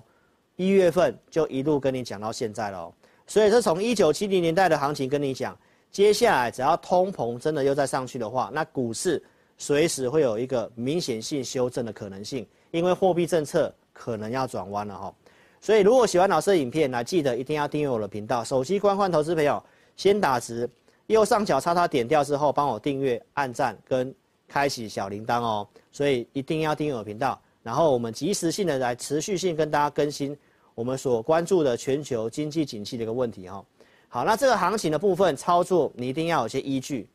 [0.58, 2.94] 一月份就一路跟你讲到现在喽。
[3.26, 5.58] 所以是从一九七零年代的行情跟你讲，
[5.90, 9.24] 接下来只要通膨真的又再上去的话，那股市
[9.58, 15.14] 随时会有一个明显性修正的可能性，因为货币政策可能要转弯了哈。
[15.62, 18.44] 所以如果喜欢老师的影片，来记得一定要订阅我的频道。
[18.44, 19.64] 手机观看投资朋友
[19.96, 20.70] 先打直。
[21.08, 24.14] 右上角叉叉点掉之后，帮我订阅、按赞跟
[24.52, 25.68] 开启小铃铛哦。
[25.92, 30.38] 所以一定要订阅我频道，然后我们及时性的来持续性跟大家更新
[30.76, 33.66] 我们所关注的全球经济景气的一个问题哦。
[34.10, 37.08] 好，那这个行情的部分操作，你一定要有些依据，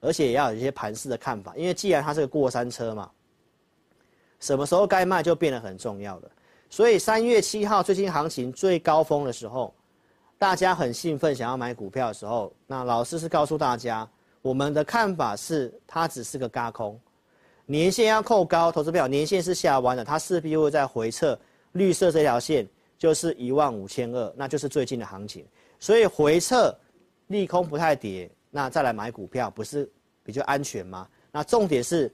[0.00, 3.10] 而且也要有一些盘势的看法，因为既然它是个过山车嘛，
[4.38, 6.30] 什么时候该卖就变得很重要了。
[6.70, 9.74] 所以三月七号最近行情最高峰的时候。
[10.38, 14.06] 大家很兴奋，想要买股票的时候，那老师是告诉大家，
[14.46, 16.96] 我们的看法是它只是个轧空，
[17.64, 21.36] 年线要扣高，投资票年线是下弯的，它势必会再回撤，
[21.72, 22.64] 绿色这条线
[22.96, 25.44] 就是一万五千二，那就是最近的行情，
[25.80, 26.72] 所以回撤
[27.26, 29.90] 利空不太跌，那再来买股票不是
[30.22, 31.08] 比较安全吗？
[31.32, 32.08] 那重点是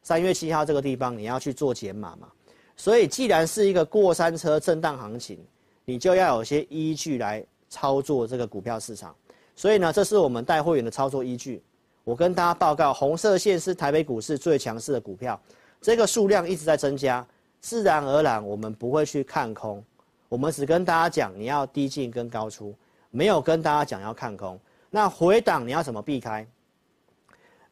[0.00, 2.28] 三月七号这个地方你要去做减码嘛，
[2.76, 5.38] 所以既然是一个过山车震荡行情，
[5.84, 7.44] 你就要有些依据来。
[7.70, 9.12] 操作这个股票市场，
[9.56, 11.60] 所以呢，这是我们带会员的操作依据。
[12.04, 15.40] 我跟大家报告，红色线是台北股市最强势的股票，
[15.80, 17.26] 这个数量一直在增加，
[17.60, 19.82] 自然而然我们不会去看空，
[20.28, 22.74] 我们只跟大家讲你要低进跟高出，
[23.10, 24.60] 没有跟大家讲要看空。
[24.90, 26.46] 那回档你要怎么避开？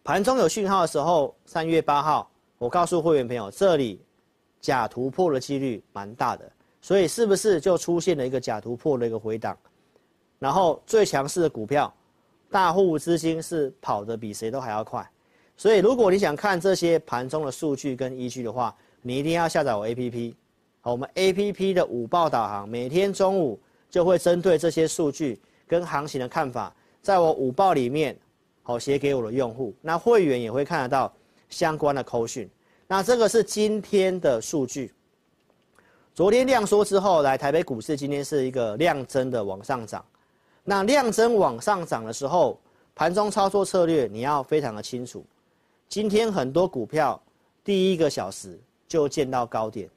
[0.02, 4.02] 盘中有讯号的时候，三月八号，我告诉会员朋友，这里
[4.60, 9.56] 假突破的几率蛮大的，所以是不是就出现了一个假突破的一个回档？
[10.38, 11.92] 然后最强势的股票，
[12.52, 15.04] 大户资金是跑得比谁都还要快，
[15.56, 20.34] 所以如果你想看这些盘中的数据跟依据的话，你一定要下载我 APP。
[20.82, 28.14] 好，我们 APP 的午报导航，每天中午就会针对这些数据跟行情的看法，在我午报里面，
[28.62, 31.10] 好写给我的用户，那会员也会看得到
[31.48, 32.46] 相关的扣讯。
[32.86, 34.92] 那这个是今天的数据，
[36.12, 40.04] 昨天量缩之后，来台北股市今天是一个量增的往上涨。
[40.64, 42.58] 那量增往上涨的时候，
[42.94, 45.24] 盘中操作策略你要非常的清楚。
[45.88, 47.20] 今天很多股票
[47.64, 49.90] 第一个小时就见到高点，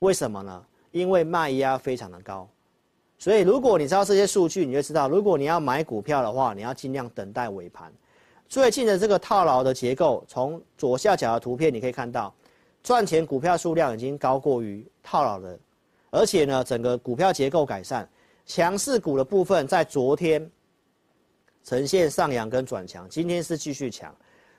[0.00, 0.64] 为什么呢？
[0.92, 2.46] 因为卖压非常的高，
[3.18, 7.92] 所以如果你知道这些数据，你就知道，如果你要买股票的话，你要尽量等待尾盘。
[8.46, 12.32] 最近的这个套牢的结构，从左下角的图片你可以看到，
[12.82, 15.58] 赚钱股票数量已经高过于套牢的，
[16.10, 18.08] 而且呢，整个股票结构改善，
[18.46, 20.50] 强势股的部分在昨天
[21.62, 24.14] 呈现上扬跟转强，今天是继续强。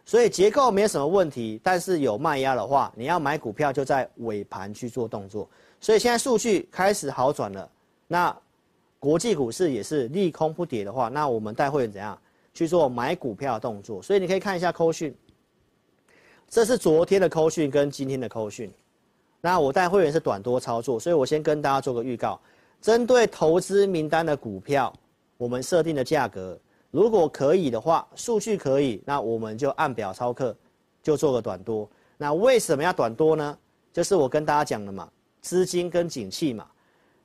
[0.05, 5.49] 所以结构没有什么问题，但是有卖压的话，你要买股票就在尾盘去做动作。
[5.81, 7.69] 所以现在数据开始好转了，
[8.07, 8.35] 那
[8.99, 12.15] 国际股市也是利空不跌的话，那我们带会员怎样
[12.53, 14.01] 去做买股票的动作？
[14.01, 15.15] 所以你可以看一下扣讯，
[16.47, 18.71] 这是昨天的扣讯跟今天的扣讯。
[19.41, 22.39] 那我带会员是短多操作，所以我先跟大家做个预告，
[22.85, 24.93] 针对投资名单的股票，
[25.37, 26.55] 我们设定的价格。
[26.91, 30.55] 如果可以的话，数据可以，那我们就按表操课，
[31.01, 31.89] 就做个短多。
[32.15, 33.57] 那为什么要短多呢？
[33.91, 35.09] 就是我跟大家讲的嘛，
[35.41, 36.67] 资金跟景气嘛。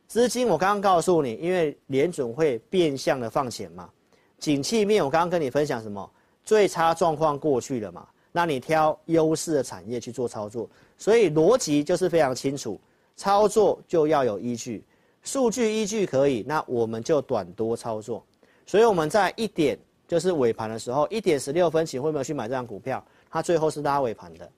[0.09, 3.91] 资金我刚刚告诉你，因为联准会变相的放钱嘛。
[4.39, 6.11] 景气面我刚刚跟你分享什么？
[6.43, 10.67] 最差状况过去了嘛，那你挑优势的产业去做操作。
[10.97, 12.81] 所以逻辑就是非常清楚，
[13.15, 14.83] 操作就要有依据，
[15.23, 18.25] 数据依据可以，那我们就短多操作。
[18.67, 19.79] 所以我们在一点
[20.09, 23.05] 就是尾盘的时候，一点十六分，请会不会去买这张股票？
[23.31, 24.51] 它最后是拉尾盘的。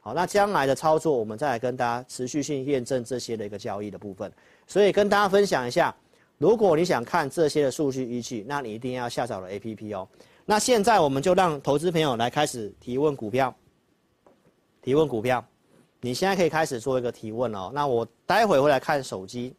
[0.00, 4.30] 好，那将来的操作，我们再来跟大家持续性验证这些的一个交易的部分。
[4.66, 5.94] 所以跟大家分享一下，
[6.38, 10.06] 如果你想看这些的数据依据，那你一定要下载了 APP 哦。
[10.44, 13.54] 那现在我们就让投资朋友来开始提问股票，
[14.82, 15.42] 提问股票，
[16.00, 17.70] 你现在可以开始做一个提问哦。
[17.72, 19.54] 那我待会会来看手机。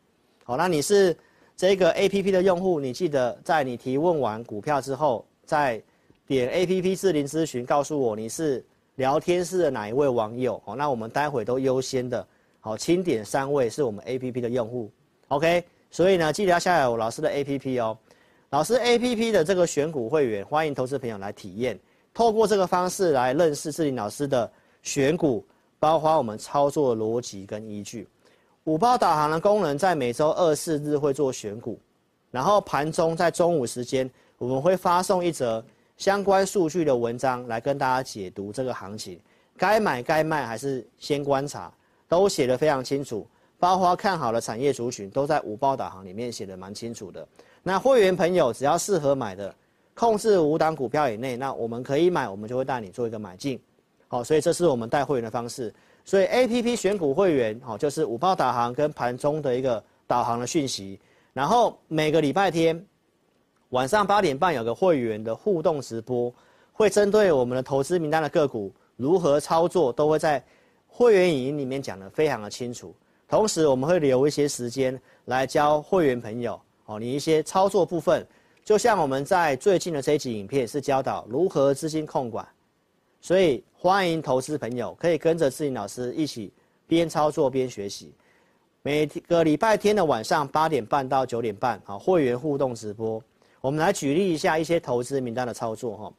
[0.48, 1.18] 好，那你是？
[1.58, 5.82] 这个 A P P 的用户，你记得在你提问完股票之后，再
[6.28, 8.62] 点 A P P 智林咨询，告诉我你是
[8.96, 10.62] 聊天室的哪一位网友。
[10.66, 12.28] 好，那我们待会都优先的，
[12.60, 14.92] 好，清点三位是我们 A P P 的用户。
[15.30, 17.98] OK，所以呢，记得要下载我老师的 A P P 哦。
[18.50, 21.80] 老师 A P P 的这个选股会员，欢迎投资朋友来体验，
[22.14, 24.52] 透过这个方式来认识智霖老师的
[24.84, 25.42] 选股，
[25.80, 28.06] 包括我们操作逻辑跟依据。
[28.65, 31.80] 五报导航的功能在每周二、四日会做选股，
[32.32, 35.63] 然后盘中在中午时间我们会发送一则
[35.97, 39.19] 相关数据的文章来跟大家解读这个行情，
[39.56, 41.71] 该买该卖还是先观察，
[42.08, 43.25] 都写得非常清楚。
[43.60, 47.25] 包括看好的产业族群都在五报导航里面写得蛮清楚的。
[47.62, 49.54] 那会员朋友只要适合买的，
[49.93, 53.60] 控制五档股票以内，那我们可以买，我们就会带你做一个买进。
[54.08, 55.71] 好，所以这是我们带会员的方式。
[56.06, 61.00] 所以 A P P 选股会员，哦，就是五报导航跟盘中的一个导航的讯息。
[61.34, 62.82] 然后每个礼拜天
[63.70, 66.32] 晚上八点半有个会员的互动直播，
[66.72, 70.41] 会针对我们的投资名单的个股如何操作，都会在
[70.88, 72.96] 会员影音里面讲得非常的清楚。
[73.28, 78.26] 同时我们会留一些时间来教会员朋友，哦，你一些操作部分，
[78.63, 82.48] 就像我们在最近的这一集影片是教导如何资金控管。
[83.26, 86.54] 所以欢迎投资朋友可以跟着志颖老师一起
[86.86, 88.14] 边操作边学习。
[88.84, 93.20] 每个礼拜天的晚上八点半到九点半，好，会员互动直播。
[93.62, 96.14] 我们来举例一下一些投资名单的操作哈。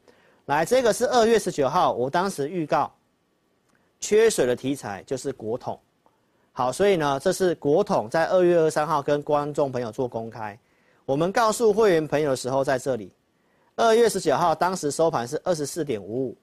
[0.47, 2.93] 来，这个是二月十九号，我当时预告
[4.01, 5.79] 缺水的题材就是国统。
[6.51, 10.59] 好，所以呢，这是国统在二月二十三号跟观众朋友做公开。
[11.05, 13.13] 我们告诉会员朋友的时候在这里，
[13.77, 16.37] 二月十九号当时收盘是二十四点五五。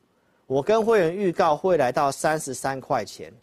[0.46, 3.34] 我跟会员预告会来到三十三块钱，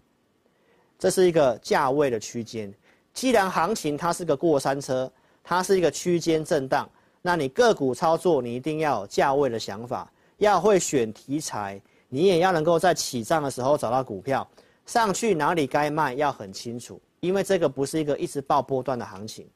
[0.99, 2.73] 这是一个价位的区间。
[3.15, 5.11] 既然行情它是个过山车，
[5.43, 6.89] 它是一个区间震荡，
[7.23, 14.47] 那你个股操作你一定要有价位的想法，要会选题材，你也要能够在起涨的时候找到股票，
[14.85, 19.49] 上去哪里该卖要很清楚，因为这个不是一个一直爆波段的行情。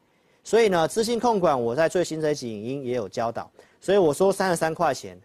[0.42, 5.20] 所以呢，资金控管我在最新这一集影音也有教导，所以我说三十三块钱。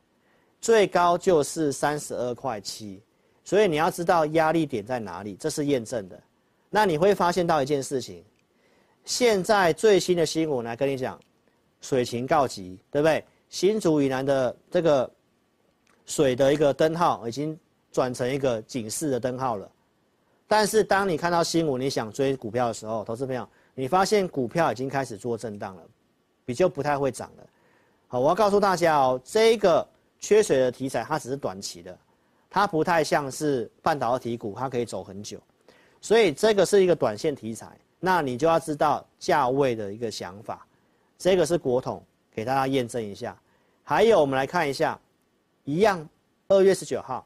[0.62, 3.02] 最高就是三十二块七，
[3.46, 6.22] 所以你要知道压力点在哪里，这是验证的。
[6.70, 8.24] 那你会发现到一件事情，
[9.06, 11.18] 现在最新的新闻来跟你讲，
[11.80, 13.24] 水情告急，对不对？
[13.50, 15.10] 新竹以南的这个
[16.06, 17.58] 水的一个灯号已经
[17.92, 19.72] 转成一个警示的灯号了。
[20.46, 25.84] 但是当你看到新闻，你想追股票的时候，投资朋友，你发现股票已经开始做震荡了，
[26.46, 27.48] 比较不太会涨了。
[28.10, 29.88] 好，我要告诉大家哦，这个。
[30.20, 31.98] 缺水的题材，它只是短期的，
[32.50, 35.40] 它不太像是半导体股，它可以走很久，
[36.02, 40.66] 所以这个是一个短线题材，那你就要知道价位的一个想法。
[41.18, 43.38] 这个是国统，给大家验证一下。
[43.84, 45.00] 还有，我们来看一下，
[45.64, 46.08] 一样，
[46.48, 47.26] 二月十九号，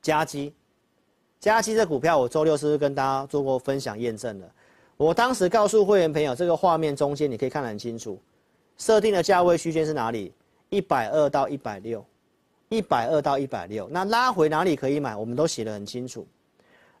[0.00, 0.54] 加基，
[1.40, 4.50] 加基这股票，我周六是不是跟大家做过分享验证的？
[4.96, 8.20] 我当时告诉会员朋友，这个画面中间你可以看得很清楚，
[8.78, 10.32] 设定的价位区间是哪里？
[10.70, 12.04] 一百二到一百六，
[12.68, 13.88] 一百二到一百六。
[13.88, 15.16] 那拉回哪里可以买？
[15.16, 16.26] 我们都写得很清楚。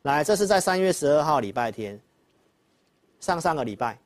[0.02, 2.00] 来，这是在三月十二号礼拜天，
[3.20, 3.98] 上上个礼拜，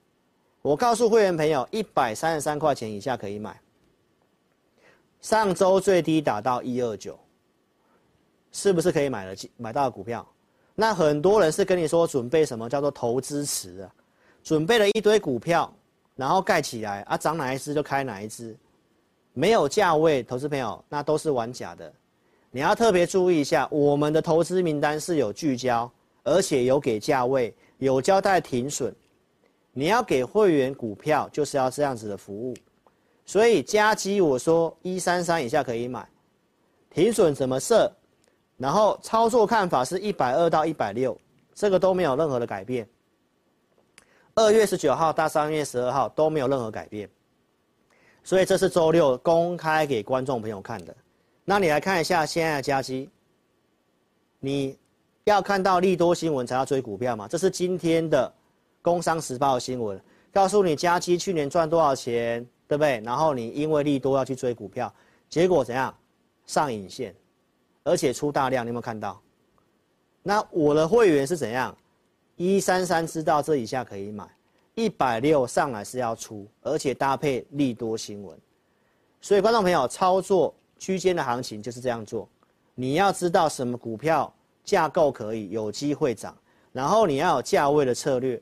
[0.62, 3.60] 我告诉会员朋友，一百三十三块钱以下可以买。
[5.20, 7.16] 上周最低打到一二九，
[8.50, 10.26] 是不是可以买了买到股票？
[10.74, 13.94] 那很多人是跟你说准备什么叫做投资池啊，
[14.42, 15.72] 准备了一堆股票，
[16.16, 18.56] 然后盖起来啊，涨哪一支就开哪一支，
[19.32, 21.92] 没有价位，投资朋友那都是玩假的，
[22.50, 25.90] 你要特别注意一下，我们的投资名单是有聚焦，
[26.22, 28.94] 而且有给价位，有交代停损，
[29.72, 32.54] 你要给会员股票就是要这样子的服务，
[33.24, 36.06] 所以加基我说一三三以下可以买，
[36.90, 37.90] 停损怎么设？
[38.58, 41.18] 然后操作看法是一百二到一百六，
[41.54, 42.86] 这个都没有任何的改变。
[44.34, 47.08] 二月十九号到三月十二号都没有任何改变，
[48.24, 50.94] 所以这是周六公开给观众朋友看的。
[51.44, 53.10] 那你来看一下现在的加基，
[54.38, 54.78] 你
[55.24, 57.26] 要看到利多新闻才要追股票吗？
[57.28, 58.28] 这是今天的
[58.82, 60.00] 《工商时报》新闻，
[60.32, 63.00] 告诉你加基去年赚多少钱，对不对？
[63.04, 64.92] 然后你因为利多要去追股票，
[65.28, 65.94] 结果怎样？
[66.46, 67.14] 上影线。
[67.84, 69.20] 而且出大量，你有没有看到？
[70.22, 71.76] 那我的会员是怎样？
[72.36, 74.24] 一三三知道这以下可以买，
[74.74, 78.38] 一百六上来是要出，而且搭配利多新闻。
[79.20, 82.28] 所以观众朋友，操作区间的行情就是这样做。
[82.74, 84.32] 你要知道什么股票
[84.64, 86.36] 架构可以有机会涨，
[86.72, 88.40] 然后你要有价位的策略。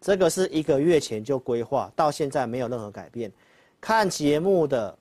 [0.00, 3.32] 这个是一个月前就规划，到现在没有任何改变。
[3.80, 4.96] 看节目的。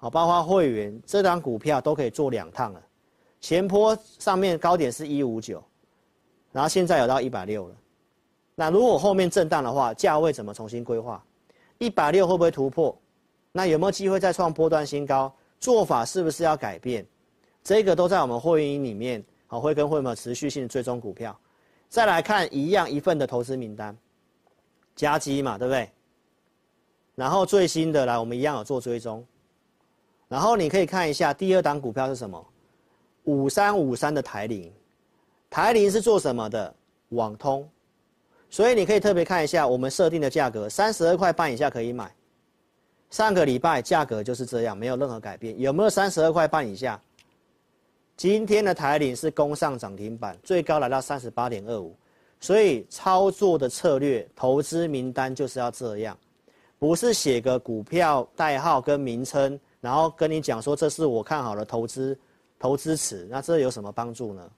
[0.00, 2.80] 好，包括会员这张股票都可以做两趟了。
[3.40, 5.60] 前坡上面高点是一五九，
[6.52, 7.74] 然后现在有到一百六了。
[8.60, 11.24] 那如果后面震荡的话，价位怎么重新规划？
[11.78, 12.92] 一百六会不会突破？
[13.52, 15.32] 那有没有机会再创波段新高？
[15.60, 17.06] 做法是不是要改变？
[17.62, 21.38] 这个都在我们会员营里面，好，会跟会员持续性的追踪股票。
[21.88, 23.96] 再来看一样一份的投资名单，
[24.96, 25.88] 加基嘛，对不对？
[27.14, 29.24] 然后最新的来，我们一样有做追踪。
[30.26, 32.44] 然后你可以看一下第二档股票是什么，
[33.22, 34.72] 五三五三的台铃，
[35.48, 36.74] 台铃是做什么的？
[37.10, 37.68] 网通，
[38.50, 42.10] 所以你可以特别看一下我们设定的价格，三十二块半以下可以买。
[43.10, 45.58] 上个礼拜价格就是这样，没有任何改变。
[45.58, 47.00] 有没有三十二块半以下？
[48.16, 51.96] 今天的台铃是攻上涨停板，最高来到三十八点二五。
[52.40, 56.16] 所以操作的策略、投资名单就是要这样，
[56.78, 59.58] 不是写个股票代号跟名称。
[59.80, 62.18] 然后跟你讲说，这是我看好的投资
[62.58, 64.50] 投资池，那这有什么帮助呢？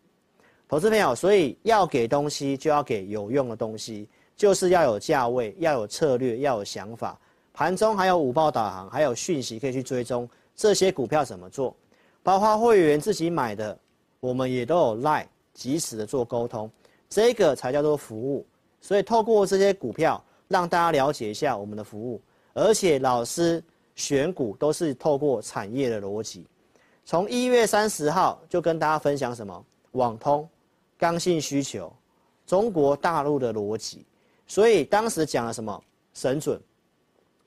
[0.71, 7.19] 投资朋友，所以要给东西就要给有用的东西，就是要有价位，要有策略，要有想法。
[7.53, 11.75] 盘中还有五报导航，还有讯息可以去追踪这些股票怎么做，
[12.23, 13.77] 包括会员自己买的，
[14.21, 16.71] 我们也都有 LINE 及时的做沟通，
[17.09, 18.47] 这个才叫做服务。
[18.81, 22.23] 所以透过这些股票，让大家了解一下我们的服务，
[22.55, 23.61] 而且老师。
[23.97, 26.47] 选股都是透过产业的逻辑，
[27.05, 29.63] 从一月三十号就跟大家分享什么
[29.93, 30.49] 网通、
[31.01, 31.91] 刚性需求、
[32.47, 34.05] 中国大陆的逻辑，
[34.47, 35.83] 所以当时讲了什么？
[36.13, 36.61] 神准，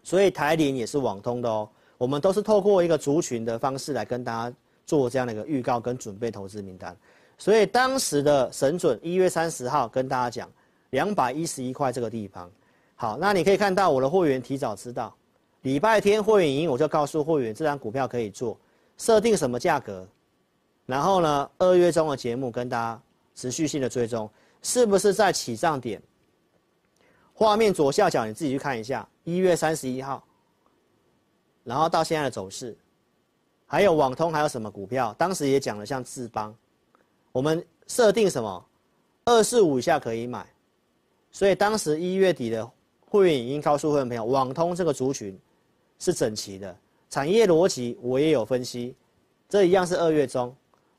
[0.02, 1.70] 所以台铃也是网通的哦。
[1.98, 6.98] 我们都是透过一个族群的方式来跟大家做这样的一个预告跟准备投资名单，
[7.38, 10.50] 所以当时的神准一月三十号跟大家讲
[10.90, 12.50] 两百一十一块这个地方，
[12.96, 15.14] 好，那你可以看到我的会员提早知道。
[15.62, 18.58] 礼拜天会员营我就告诉会员，这张股票可以做，
[18.98, 20.06] 设定什么价格，
[20.86, 23.02] 然后呢，二月中的节目跟大家
[23.36, 24.30] 持续性的追踪，
[24.62, 26.02] 是不是在起涨点？
[27.34, 30.24] 画面左下角你自己去看一下，一月三十一号，
[31.64, 32.78] 然后到现在的走势，
[33.66, 35.14] 还有网通还有什么股票？
[35.18, 36.56] 当时也讲了像智邦，
[37.32, 38.66] 我们设定什么？
[39.26, 40.48] 二四五以下可以买，
[41.32, 42.70] 所以当时一月底的
[43.06, 45.40] 会员已经告诉会员朋友，网通这个族群。
[46.00, 46.76] 是整齐的
[47.10, 48.94] 产业逻辑，我也有分析，
[49.48, 50.54] 这一样是二月中，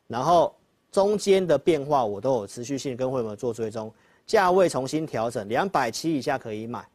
[0.07, 0.57] 然后
[0.95, 3.93] 中间的变化我都有持续性跟会员做追踪，
[4.29, 6.87] 价位重新调整，两百七以下可以买，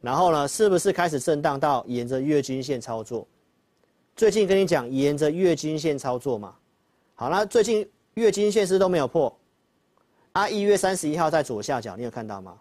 [0.00, 3.28] 然后呢，是不是开始震荡到沿着月均线操作？
[4.16, 6.56] 最近跟你讲沿着月均线操作嘛，
[7.14, 9.30] 好了，最近月均线是都没有破，
[10.32, 12.58] 啊，一月三十一号在左下角，你有看到吗？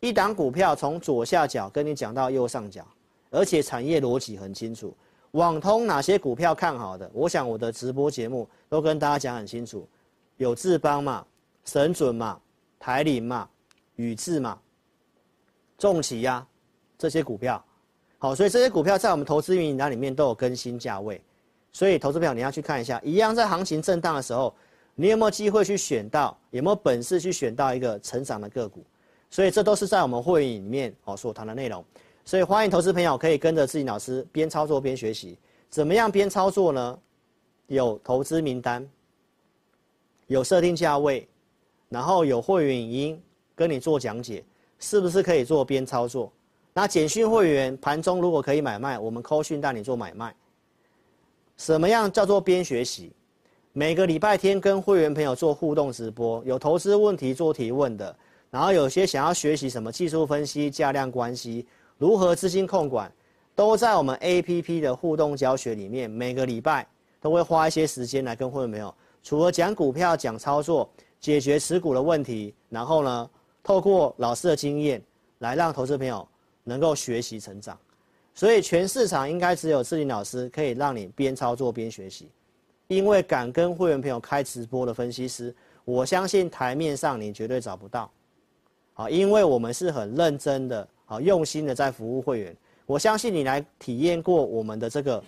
[0.00, 2.84] 一档股票从左下角跟你讲到右上角。
[3.30, 4.96] 而且产业逻辑很清楚，
[5.34, 7.10] 网通哪些股票看好的？
[7.12, 9.86] 我想我的直播节目都跟大家讲很清楚，
[10.36, 11.26] 有智邦嘛、
[11.64, 12.40] 神准嘛、
[12.78, 13.48] 台铃嘛，
[13.96, 14.56] 宇智嘛、
[15.76, 16.46] 重骑呀
[16.96, 17.62] 这些股票，
[18.18, 21.20] 好，所以这些股票在我们投资运营单里面都有更新价位，
[21.72, 24.54] 所以投资票你要去看一下，一样在行情震荡的时候，
[24.94, 28.84] 你有没有机会去选到，有没有本事去选到一个成长的个股？
[29.30, 31.84] 所以这都是在我们会员里面哦所谈的内容，
[32.24, 36.98] 所以欢迎投资朋友可以跟着志霖老师边操作边学习，怎么样边操作呢？
[37.66, 38.86] 有投资名单，
[40.26, 41.28] 有设定价位，
[41.88, 43.22] 然后有会员语音
[43.54, 44.42] 跟你做讲解，
[44.78, 46.32] 是不是可以做边操作？
[46.72, 50.34] 那简讯会员盘中如果可以买卖，我们扣讯带你做买卖。
[51.56, 53.12] 什么样叫做边学习？
[53.72, 58.16] 每个礼拜天跟会员朋友做互动直播，有投资问题做提问的，
[58.50, 61.66] 然后有些想要学习什么技术分析、价量关系、
[61.98, 63.12] 如何资金控管，
[63.54, 66.86] 都在我们 APP 的互动教学里面，每个礼拜。
[67.20, 70.86] 都会花一些时间来跟会员朋友，除了讲股票、讲操作、
[71.18, 73.30] 解决持股的问题，然后呢，
[73.62, 75.02] 透过老师的经验
[75.38, 76.28] 来让投资朋友
[76.64, 77.78] 能够学习成长。
[78.34, 82.28] 所以全市场应该只有志霖老师可以让你边操作边学习，
[82.88, 88.10] 因为敢跟会员朋友开直播的分析师，我相信台面上你绝对找不到。
[88.92, 95.22] 啊，因为我们是很认真的、好用心的在服务会员，我相信你来体验过我们的这个。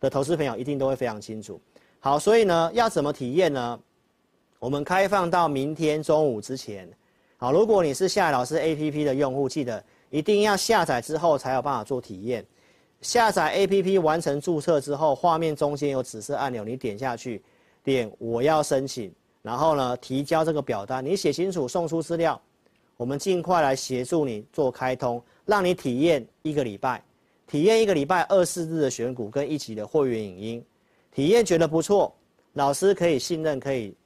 [0.00, 1.60] 的投资朋友一定都会非常清楚。
[1.98, 3.78] 好，所以呢，要怎么体验呢？
[4.58, 6.88] 我们开放到明天中午之前。
[7.36, 12.42] 好，如果你是下载老师 APP 的用户，记得一定要下载之后才有办法做体验。
[13.02, 17.42] 下载 APP 完成注册之后，画面中间有紫色按钮，你点下去，
[17.84, 22.40] 点我要申请，然后呢，提交这个表单，你写清楚，送出资料，
[23.00, 27.02] 我们尽快来协助你做开通，让你体验一个礼拜。
[27.46, 30.64] 体验一个礼拜二四日的选股跟一级的会员影音，
[31.10, 32.14] 体验觉得不错，
[32.52, 33.96] 老师可以信任，可以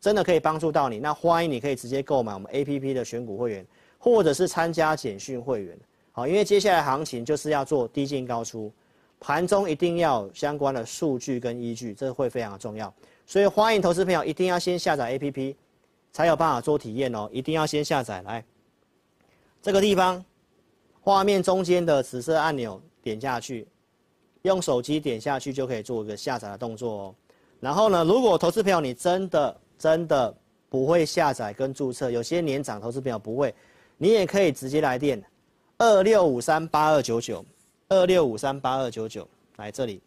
[0.00, 1.00] 真的可以帮助到你。
[1.00, 3.66] 那欢迎你可以直接购买我们 APP 的选股会员，
[3.98, 5.76] 或者是参加简讯会员。
[6.12, 8.72] 好，因为接下来行情就是要做低进高出，
[9.18, 12.94] 盘中一定要有相关的数据跟依据，这会非常的重要。
[13.26, 15.56] 所以欢迎投资朋友一定要先下载 APP，
[16.12, 17.28] 才有办法做体验哦。
[17.32, 18.44] 一定要先下载来
[19.62, 20.24] 这个地方。
[21.02, 23.66] 画面中间的紫色按钮点下去，
[24.42, 27.14] 用手机点下去就可以做一个下载的动作哦。
[27.58, 30.32] 然后呢，如果投资朋友你真的真的
[30.68, 33.52] 不会下载跟注册，有些年长投资朋友不会，
[33.96, 35.20] 你也可以直接来电
[35.78, 37.42] 二六五三八二九九
[37.88, 40.02] 二六五三八二九九来这里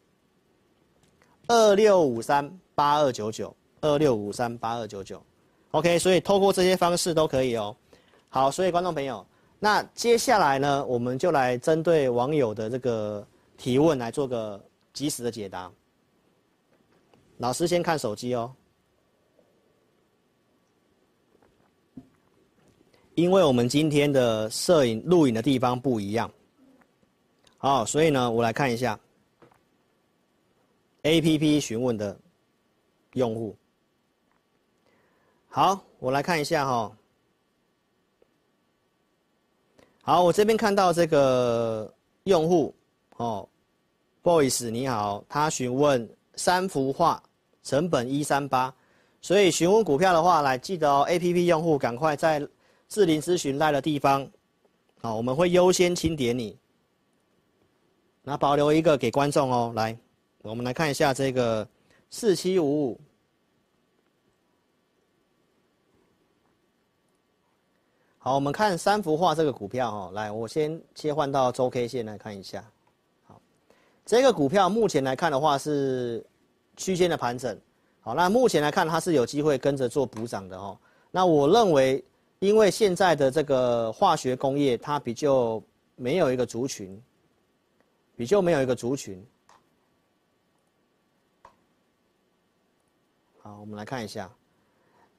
[1.48, 5.22] 二六五三八二九九二六五三八二九九
[5.74, 7.76] ，OK，所以透过这些方式都可以哦。
[8.30, 9.26] 好，所以观众朋友。
[9.60, 13.26] 那接下来呢，我们就来针对网友的这个
[13.58, 14.62] 提问来做个
[14.92, 15.72] 及时的解答。
[17.38, 18.54] 老师先看手机哦，
[23.16, 26.30] 因为我们今天的摄影录影的地方不一样，
[27.58, 29.00] 好，所以呢，我来看一下
[31.04, 32.18] APP 询问的
[33.14, 33.56] 用户。
[35.56, 36.92] 好，我来看一下哈、
[40.02, 41.94] 好，我这边看到这个
[42.24, 42.74] 用户
[43.18, 43.48] 哦
[44.24, 47.22] ，Boys 你好，他询问三幅画
[47.62, 48.74] 成本一三八，
[49.22, 52.40] 所以询问股票的话，来记得哦，APP 用户赶快在
[52.90, 54.28] 智林咨询赖的地方，
[55.02, 56.58] 好，我们会优先清点你，
[58.24, 59.96] 那保留一个给观众哦，来，
[60.42, 61.68] 我们来看一下这个
[62.10, 63.00] 四七五五。
[68.26, 72.64] 好，我们看三幅画这个股票哈，来，我先切换到周 K 线来看一下。
[73.26, 73.42] 好，
[74.06, 76.26] 这个股票目前来看的话是
[76.78, 77.60] 区间的盘整。
[78.00, 80.80] 好，那目前来看它是有机会跟着做补涨的哦。
[81.12, 82.02] 那我认为，
[82.40, 85.62] 因为现在的这个化学工业它比较
[85.98, 86.98] 没有一个族群，
[88.16, 89.22] 比较没有一个族群。
[93.42, 94.32] 好，我们来看一下。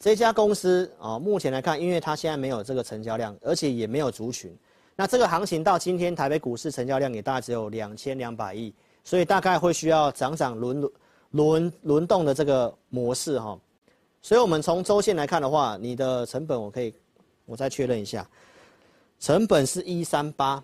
[0.05, 4.55] 这家公司啊，目前来看，因为它现在没有这个成交量，而且也没有族群。
[4.95, 8.71] 那这个行情到今天台北股市成交量也大概只有两千两百亿，
[9.03, 10.93] 所以大概会需要涨涨轮轮
[11.31, 13.59] 轮轮动的这个模式哈。
[14.21, 16.93] 所以我们从周线来看的话，你的成本我可以
[17.47, 18.29] 我再确认一下，
[19.19, 20.63] 成本是一三八，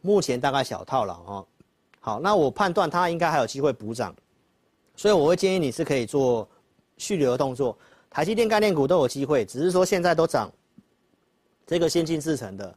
[0.00, 1.46] 目前大概小套了哈。
[2.00, 4.12] 好，那我判断它应该还有机会补涨，
[4.96, 6.48] 所以我会建议你是可以做
[6.98, 7.78] 蓄留的动作。
[8.12, 10.52] 台积电概念股都有机会，只是说现在都涨。
[11.66, 12.76] 这个先进制程的，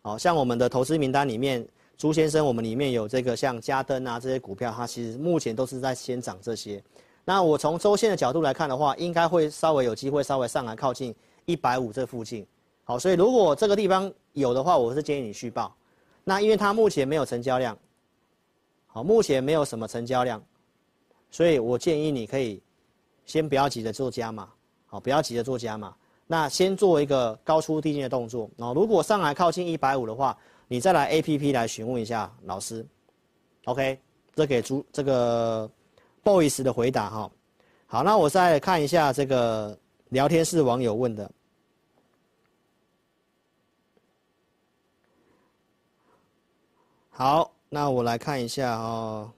[0.00, 1.66] 好像我们的投资名单里面，
[1.98, 6.82] 朱先生，我们里面有这个像嘉登啊这些股票，它其实目前都是在先涨这些。
[7.22, 11.14] 那我从周线的角度来看的话，应该会稍微有机会稍微上来靠近
[11.44, 12.46] 一百五这附近。
[12.84, 15.76] 好，所以如果这个地方有的话，我是建议你续报。
[16.24, 17.76] 那因为它目前没有成交量，
[18.86, 20.42] 好，目前没有什么成交量，
[21.30, 22.62] 所以我建议你可以
[23.26, 24.48] 先不要急着做加码，
[24.92, 25.94] 哦，不要急着做加码。
[26.26, 28.48] 那先做一个高出低进的动作。
[28.56, 30.36] 然后如果上来靠近一百五的话，
[30.68, 32.86] 你再来 A P P 来询问一下老师。
[33.64, 33.98] OK，
[34.34, 35.70] 这给朱这个
[36.22, 37.30] Boys 的回答哈。
[37.86, 39.76] 好，那我再看一下这个
[40.10, 41.30] 聊天室网友问的。
[47.08, 49.32] 好，那我来看一下哦。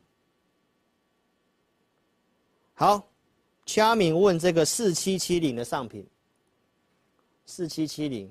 [2.74, 3.06] 好，
[3.64, 6.06] 佳敏问这个四七七零的上品，
[7.46, 8.30] 四七七零，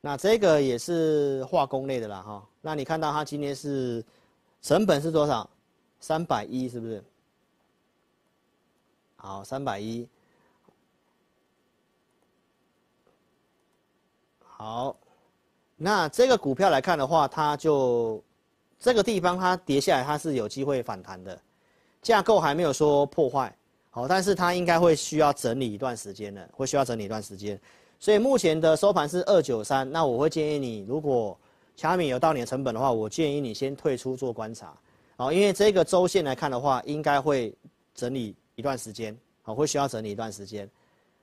[0.00, 2.46] 那这个也是化工类的啦哈。
[2.60, 4.04] 那你看到它今天是
[4.62, 5.48] 成本是多少？
[6.00, 7.02] 三百一是不是？
[9.16, 10.06] 好，三百一。
[14.40, 14.96] 好。
[15.76, 18.22] 那这个股票来看的话，它就
[18.78, 21.38] 这个地方它跌下来，它是有机会反弹的，
[22.00, 23.54] 架构还没有说破坏，
[23.94, 27.56] 好，但是它应该会需要整理一段时间的，会需要整理一段时间，
[28.00, 31.38] 所以目前的收盘是二九三，那我会建议你，如果
[31.76, 34.76] 卡米有到你的成本的话，我建议你先退出做观察，
[35.16, 37.56] 好，因为这个周线来看的话，应该会
[37.94, 40.68] 整理一段时间，好，会需要整理一段时间，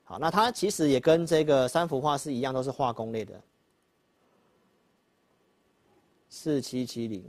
[0.02, 3.38] 好，那它其实也跟这个三幅画是一样，都是化工类的。
[6.30, 7.22] 四七七零，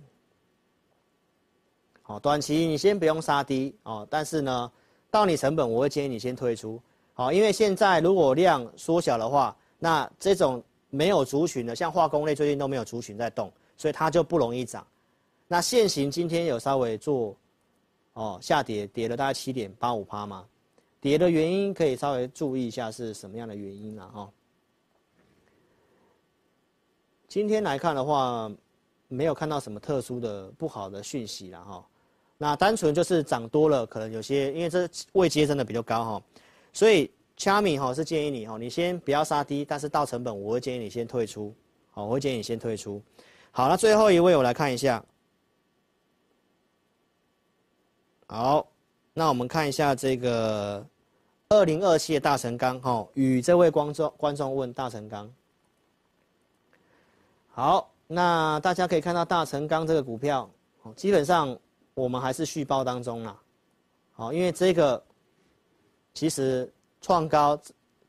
[2.01, 3.75] 好，短期你先不用杀低。
[3.83, 4.71] 哦，但是呢，
[5.13, 6.81] 到你成本我会建议你先退出，
[7.13, 14.83] 好，因为现在如果量缩小的话，那这种没有族群的，像化工类最近都没有族群在动，所以它就不容易涨。
[15.47, 17.37] 那现行今天有稍微做，
[18.13, 20.43] 哦，下跌，跌了大概七点八五趴嘛，
[20.99, 24.31] 跌的原因可以稍微注意一下是什么样的原因了哈。
[27.27, 28.51] 今天来看的话。
[29.09, 31.85] 没有看到什么特殊的不好的讯息了哈，
[32.43, 36.23] 那单纯就是涨多了，可能有些因为这位阶真的比较高哈，
[36.73, 41.55] 所以掐米哈是建议你哈，你先不要杀低，但是到成本我会建议你先退出，
[41.91, 43.01] 好，我会建议你先退出。
[43.51, 45.01] 好，那最后一位我来看一下，
[48.27, 48.67] 好，
[49.13, 50.85] 那我们看一下这个
[51.47, 55.33] 二零二七的大成钢哈，与这位观众观众问大成钢，
[57.51, 57.89] 好。
[58.05, 60.47] 那大家可以看到大成钢这个股票，
[60.95, 61.57] 基本上
[61.93, 63.37] 我们还是续抱当中啦，
[64.13, 65.01] 好，因为这个
[66.13, 66.71] 其实
[67.01, 67.59] 创高、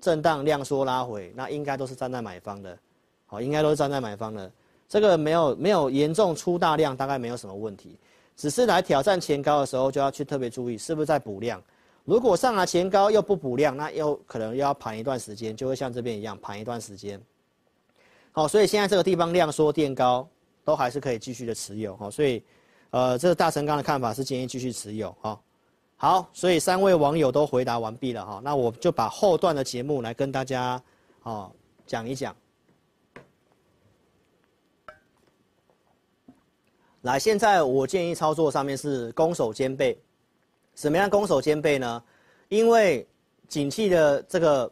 [0.01, 2.79] 震荡、量缩、拉回，那应该都是站在买方的，
[3.27, 4.51] 好，应该都是站在买方的。
[4.89, 7.99] 这个没有没有严重出大量，大概没有什么问题，
[8.37, 11.63] 只是来挑战前高的时候就要去特别注意是不是在补量。
[12.05, 17.21] 如果上来前高又不补量，那又可能又要盘一段时间，就会像这边一样盘一段时间。
[18.31, 20.29] 好，所以现在这个地方量缩垫高，
[20.65, 21.97] 都还是可以继续的持有。
[21.97, 22.45] 好，所以，
[22.95, 25.11] 呃，这个大成刚的看法是建议继续持有。
[25.21, 25.41] 哈，
[25.97, 28.25] 好，所以三位网友都回答完毕了。
[28.25, 30.81] 哈，那我就把后段的节目来跟大家，
[31.25, 31.51] 哦，
[31.89, 32.37] 讲一讲。
[37.03, 39.99] 来，现在我建议操作上面是攻守兼备。
[40.77, 42.01] 什么样攻守兼备呢？
[42.49, 43.05] 因为
[43.49, 44.71] 景气的这个。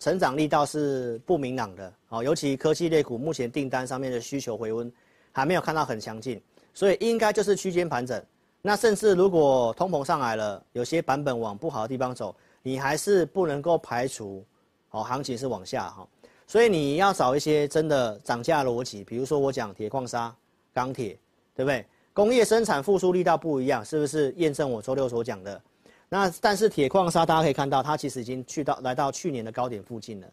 [0.00, 4.92] 成长力道是不明朗的，哦，尤其科技类股目前订单上面的需求回温
[5.32, 6.38] 还没有看到很强劲，
[6.74, 8.22] 所以应该就是区间盘整。
[8.60, 14.44] 那甚至如果通膨上来了，有些版本往不好的地方走，你还是不能够排除，
[14.90, 16.06] 哦，行情是往下哈。
[16.46, 20.34] 所以你要找一些真的涨价逻辑，比如说我讲铁矿砂、
[20.72, 21.18] 钢铁，
[21.54, 21.86] 对不对？
[22.12, 25.60] 工业生产复苏力道不一样，是不是验证我周六所讲的？
[26.08, 30.28] 那但是铁矿砂大家可以看到，它其实已经去到来到去年的高点附近了，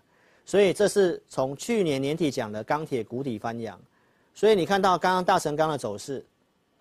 [0.46, 3.80] 所以这是从去年年底讲的钢铁谷底翻扬，
[4.36, 6.24] 所以你看到刚刚大成钢的走势，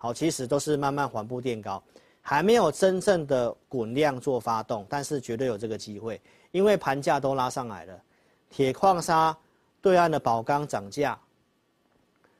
[0.03, 1.79] 好，其实都是慢慢缓步垫高，
[2.23, 8.01] 还没有真正的滚量做发动，但是绝对有这个机会，因为盘价都拉上来了，
[8.49, 9.37] 铁矿砂
[9.79, 11.15] 对岸的宝钢涨价，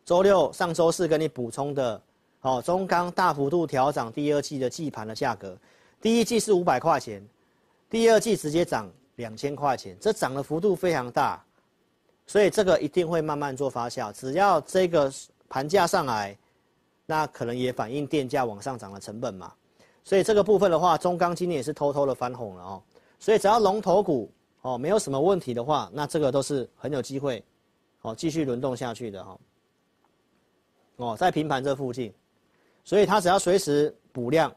[0.04, 2.02] 周六上周四跟你补充的，
[2.42, 5.56] 哦，中钢大幅度调涨第二季的季盘的价格。
[6.02, 7.24] 第一季是五百块钱，
[7.92, 11.40] 第二季直接涨两千块钱，这涨的幅度非常大，
[12.26, 14.12] 所以这个一定会慢慢做发酵。
[14.12, 15.14] 只要这个
[15.48, 16.36] 盘价上来，
[17.12, 19.52] 那可能也反映电价往上涨的成本嘛。
[20.02, 22.82] 所以这个部分的话，中钢今年也是偷偷的翻红了哦。
[23.20, 24.32] 所以只要龙头股
[24.62, 27.44] 哦没有什么问题的话，那这个都是很有机会
[28.04, 29.38] 哦继续轮动下去的哈。
[30.96, 32.14] 哦，在平盘这附近，
[32.86, 34.50] 所以它只要随时补量。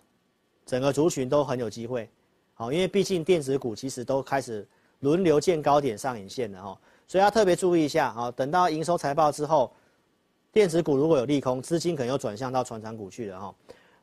[0.66, 2.08] 整个族群都很有机会，
[2.54, 4.66] 好，因为毕竟电子股其实都开始
[5.00, 8.30] 轮流见高点上影线了哈，所以要特别注意一下啊。
[8.30, 9.70] 等到营收财报之后，
[10.54, 13.54] 电子股如果有利空，资金可能又转向到传产股去了哈。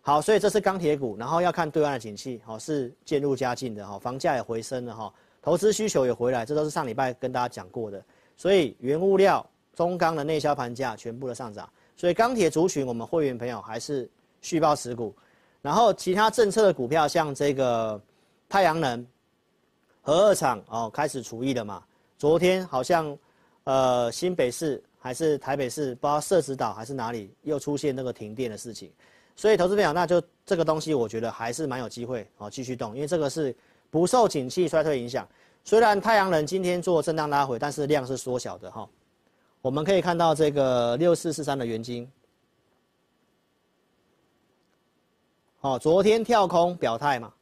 [0.01, 8.03] 好，所以这是钢铁股，然后要看对岸的景气，好是渐入佳境的哈，房价也回升了哈，投资需求也回来，这都是上礼拜跟大家讲过的。
[8.35, 14.09] 所以原物料、中钢的内销盘价全部的上涨，所以钢铁族群我们会员朋友还是
[14.41, 15.15] 续报持股，
[15.61, 18.01] 然后其他政策的股票像这个
[18.49, 19.07] 太阳能、
[20.01, 21.81] 核二厂哦开始除役了嘛，
[22.17, 23.17] 昨天好像
[23.63, 28.91] 呃新北市还是台北市不知道社子岛还是哪里又出现那个停电的事情，
[29.35, 33.53] 所以投资朋友那就这个东西我觉得还是蛮有机会哦继续动，因为这个是
[33.89, 35.27] 不受景气衰退影响。
[35.63, 38.87] 虽然太阳能今天做震荡拉回，但是量是缩小的哈。
[39.61, 42.07] 我们可以看到这个六四四三的元金，
[45.61, 47.33] 哦，昨天跳空表态嘛，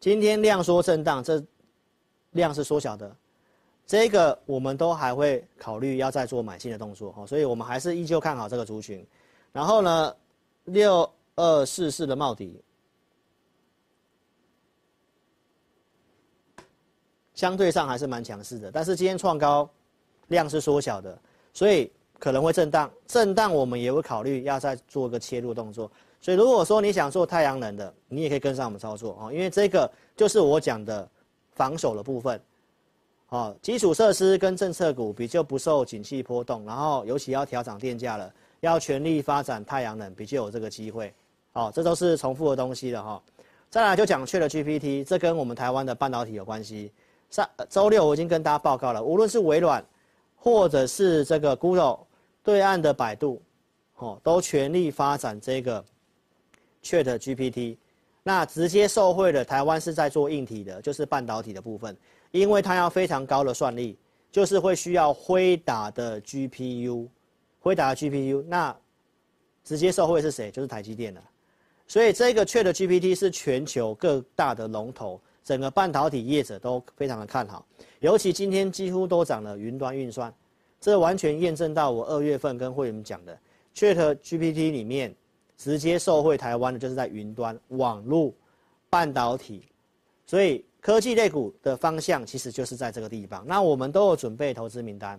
[0.00, 1.42] 今天量缩震荡，这
[2.32, 3.16] 量是缩小的，
[3.86, 9.06] 这个我们都还会考虑要再做买进的动作哈，所以我们还是依旧看好这个族群。
[9.52, 10.16] 然后呢，
[10.64, 12.60] 六二四四的茂迪。
[17.34, 19.68] 相对上还是蛮强势的，但是今天创高，
[20.28, 21.18] 量是缩小的，
[21.52, 22.90] 所以可能会震荡。
[23.06, 25.90] 震荡我们也会考虑要再做个切入动作。
[26.20, 31.06] 所以如果说你想做太阳能的，你也可以跟上我们操作啊，因为这个就是我讲的
[31.54, 32.40] 防守的部分。
[33.34, 41.12] 哦，基础设施跟政策股比较不受景气波动，然后尤其要调涨电价了，要全力发展太阳能，比较有这个机会。
[41.50, 43.20] 好，这都是重复的东西了哈。
[43.68, 46.92] 再来就讲 ChatGPT，这跟我们台湾的半导体有关系。
[47.28, 49.84] 上周六我已经跟大家报告了，无论是微软，
[50.36, 51.98] 或者是这个 Google
[52.44, 53.42] 对岸的百度，
[53.96, 55.84] 哦，都全力发展这个
[56.84, 57.78] ChatGPT。
[58.22, 61.94] 那直接受惠的台湾是在做硬体的，就是半导体的部分，
[62.34, 63.96] 因为它要非常高的算力，
[64.32, 67.06] 就是会需要辉达的 GPU，
[67.60, 68.76] 辉达的 GPU，那
[69.62, 70.50] 直接受惠是谁？
[70.50, 71.22] 就是台积电了。
[71.86, 75.20] 所以这个 ChatGPT 是全球各大的龙头。
[75.44, 77.66] 整个半导体业者都非常的看好，
[78.00, 80.34] 尤其今天几乎都涨了云端运算，
[80.80, 83.38] 这完全验证到我二月份跟会员讲的
[83.74, 85.14] ，ChatGPT 里面
[85.58, 88.32] 直接受惠台湾的就是在云端、网络、
[88.88, 89.68] 半导体，
[90.24, 93.42] 所以科技类股的方向其实就是在这个地方。
[93.46, 95.18] 那我们都有准备投资名单，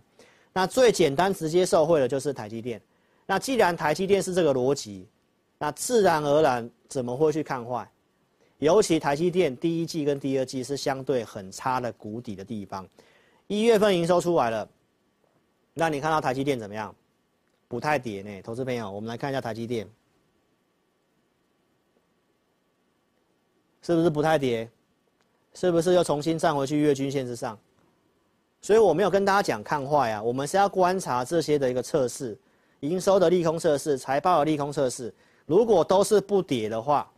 [0.54, 2.80] 那最简单直接受惠的就是台积电。
[3.26, 5.08] 那既然台积电是这个逻辑，
[5.58, 7.90] 那自然而然怎么会去看坏？
[8.60, 12.88] 尤其台积电第一季跟第二季是相对很差的谷底的地方，
[13.48, 14.70] 一月份营收出来了，
[15.74, 16.94] 那你看到台积电怎么样？
[17.68, 19.90] 不太跌呢，投资朋友，我们来看一下台积电，
[23.82, 24.70] 是不是不太跌？
[25.56, 27.58] 是不是又重新站回去月均线之上？
[28.62, 32.38] 所以我没有跟大家讲看坏啊，我们是要观察这些的一个测试，
[32.82, 35.14] 营收的利空测试，财报的利空测试，
[35.46, 37.10] 如果都是不跌的话。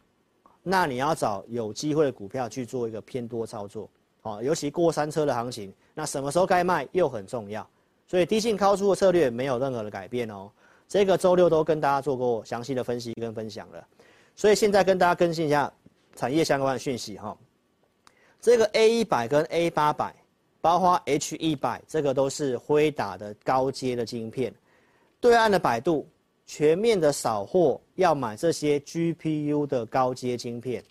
[0.69, 3.89] 那你要找有机会的股票去做一个偏多操作，
[4.23, 7.65] 哦，尤其过山车的行情，那什么时候该卖又很重要，
[8.05, 10.51] 所以低进高出的策略没有任何的改变哦。
[10.89, 13.87] 这个周六都跟大家做过详细的分析跟分享了，
[14.35, 15.71] 所以现在跟大家更新一下
[16.17, 17.37] 产业相关的讯息哈。
[18.41, 20.15] 这个 A 一百跟 A 八百，
[20.61, 24.53] 包括 H 一百，这个都是辉达的高阶的晶片，
[25.19, 26.07] 对岸的百度。
[26.49, 30.81] 全面的扫货，要买这些 GPU 的高阶晶片，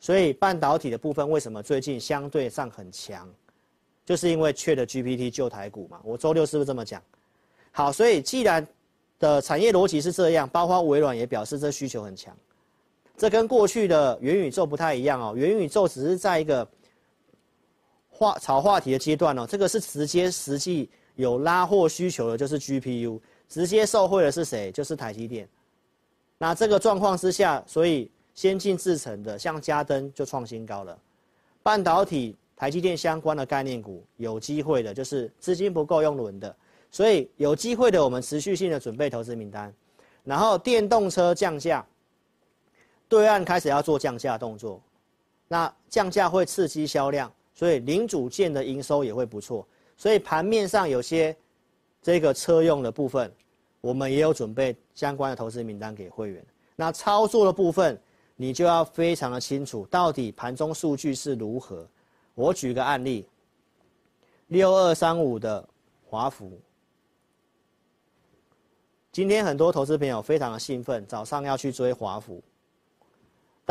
[0.00, 3.32] 所以半导体的部分为什么最近相对上很强，
[4.04, 6.00] 就是因为缺的 GPT 救台股嘛。
[6.02, 7.00] 我周六是不是这么讲？
[7.70, 8.66] 好，所以既然
[9.20, 12.36] 的产业逻辑是这样，包括微软也表示这需求很强，
[13.18, 15.34] 这跟过去的元宇宙不太一样哦。
[15.36, 16.66] 元宇宙只是在一个
[18.08, 23.20] 话炒话题的阶段哦，这个是直接实际有拉货需求的，就是 GPU。
[23.48, 24.70] 直接受惠的是谁？
[24.70, 25.48] 就是台积电。
[26.36, 30.96] 那这个状况之下，所以先进制程的像嘉登就创新高了。
[31.62, 36.54] 半导体、台积电相关的概念股有机会的，就是资金不够用轮的，
[36.90, 39.74] 所以有机会的我们持续性的准备投资名单。
[40.24, 41.84] 然后电动车降价，
[43.08, 44.80] 对岸开始要做降价动作，
[45.48, 49.66] 那降价会刺激销量，所以零组件的营收也会不错。
[49.96, 51.36] 所以盘面上有些。
[52.00, 53.30] 这个车用的部分，
[53.80, 56.46] 我们也有准备相关的投资名单给会员。
[56.76, 58.00] 那操作的部分，
[58.36, 61.86] 你就要非常的清楚，到底盘中数据是如何。
[62.36, 63.28] 我举个案例，
[64.46, 65.68] 六二三五的
[66.08, 66.58] 华孚，
[69.10, 72.40] 今天很多投资朋友非常的兴奋，早上要去追华孚。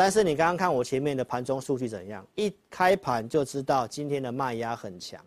[0.00, 2.24] 但是你刚刚看我前面的盘中数据怎样？
[2.36, 5.20] 一开盘就知道今天的卖压很强。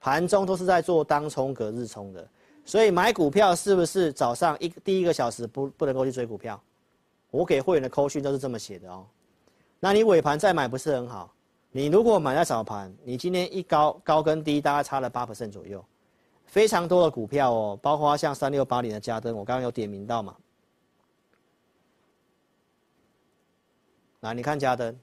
[0.00, 2.26] 盘中都是在做当冲隔日冲的，
[2.64, 6.58] 所以买股票是不是早上一第一个小时不不能够去追股票？
[7.30, 9.04] 我给会员的扣讯都是这么写的哦。
[9.78, 11.30] 那你尾盘再买不是很好？
[11.70, 15.84] 你如果买在早盘，你今天一高高跟低大概差了八%左右，
[16.46, 20.34] 非常多的股票哦，包括像三六八零的嘉登，我刚刚有点名到嘛。
[24.20, 24.96] 来，你看嘉登，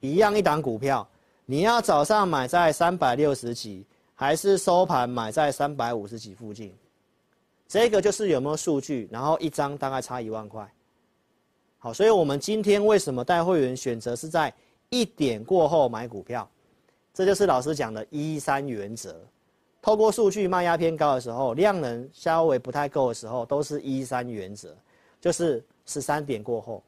[0.00, 1.06] 一样一档股票，
[1.44, 3.84] 你要早上买在三百六十几，
[4.14, 6.74] 还是收盘买在三百五十几附近？
[7.66, 10.70] 这个就是有没有数据，然后一张大概差一万块。
[11.78, 14.52] 好，所以我们今天为什么带会员选择是在？
[14.88, 16.48] 一点过后买股票，
[17.12, 19.20] 这就是老师讲的一三原则。
[19.82, 24.72] 透过数据卖压偏高的时候，量能稍微不太够的时候，都是一三原则，
[25.20, 26.80] 就是十三点过后，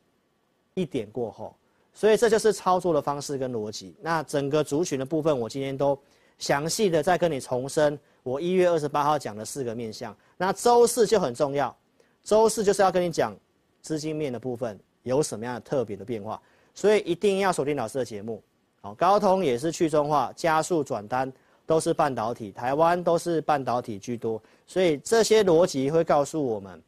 [0.78, 1.54] 一点过后。
[1.92, 3.96] 所以这就是操作的方式跟逻辑。
[4.00, 5.98] 那整个族群的部分，我今天都
[6.38, 7.98] 详细的再跟你重申。
[8.22, 10.16] 我一月二十八号讲的四个面向。
[10.36, 11.76] 那周四就很重要，
[12.22, 13.36] 周四就是要跟你讲
[13.82, 16.40] 资金面的部分有什么样的特别的变化。
[16.72, 18.40] 所以一定要锁定老师的节目，
[18.80, 21.32] 好，高通也是去中化，加速转单
[21.66, 26.80] 都是半导体，台湾都是半导体居多，所以这些逻辑会告诉我们，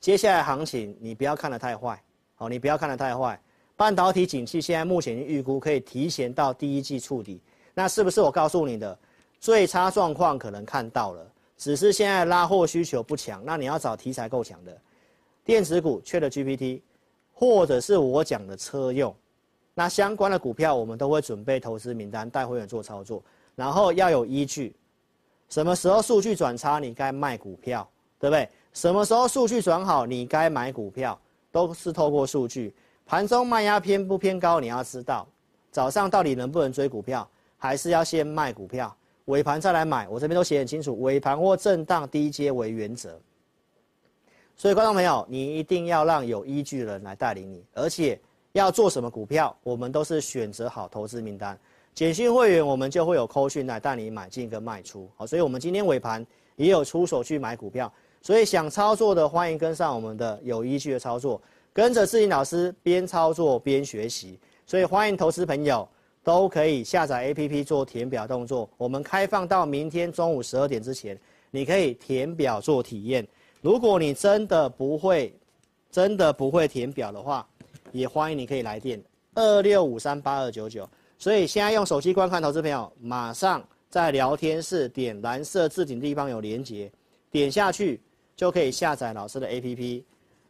[0.00, 2.02] 接下来行情你不要看得太坏，
[2.44, 3.40] 好，你不要看得太坏，
[3.74, 7.40] 半导体景气现在目前预估可以提前到第一季触底，
[7.72, 8.98] 那是不是我告诉你的
[9.40, 11.26] 最差状况可能看到了，
[11.56, 14.78] 只是现在拉货需求不强，那你要找题材够强的，
[15.42, 16.82] 电子股缺了 GPT。
[17.32, 19.12] 或者是我讲的车用，
[19.72, 23.20] 那相关的股票我们都会准备投资名单带会员做操作，
[23.56, 24.76] 然后要有依据，
[25.48, 27.88] 什么时候数据转差你该卖股票，
[28.20, 28.46] 对不对？
[28.74, 31.18] 什么时候数据转好你该买股票，
[31.54, 32.74] 都是透过数据。
[33.06, 35.24] 盘中卖压偏不偏高你要知道，
[35.70, 38.94] 早上到底能不能追股票，还是要先卖股票，
[39.26, 40.08] 尾盘再来买。
[40.08, 43.16] 我这边都写很清楚，尾盘或震荡低接为原则。
[44.56, 51.56] 所以，观众朋友，你一定要让有依据的人来带领你，而且要做什么股票，我们都是选择好投资名单。
[51.94, 55.08] 简讯会员，我们就会有扣讯来带你买进跟卖出。
[55.14, 56.26] 好，所以我们今天尾盘
[56.56, 57.92] 也有出手去买股票。
[58.24, 61.38] 所以想操作的，欢迎跟上我们的有依据的操作，
[61.74, 64.40] 跟着志霖老师边操作边学习。
[64.66, 65.86] 所以欢迎投资朋友
[66.22, 68.66] 都可以下载 APP 做填表动作。
[68.78, 71.20] 我们开放到明天中午十二点之前，
[71.50, 73.28] 你可以填表做体验。
[73.60, 75.38] 如果你真的不会，
[75.90, 77.46] 真的不会填表的话，
[77.92, 78.98] 也欢迎你可以来电
[79.34, 80.88] 二六五三八二九九。
[81.18, 86.90] 所以现在用手机观看，投资朋友马上在聊天室点蓝色置顶地方有连结，
[87.30, 88.00] 点下去
[88.36, 90.02] 就可以下载老师的 APP。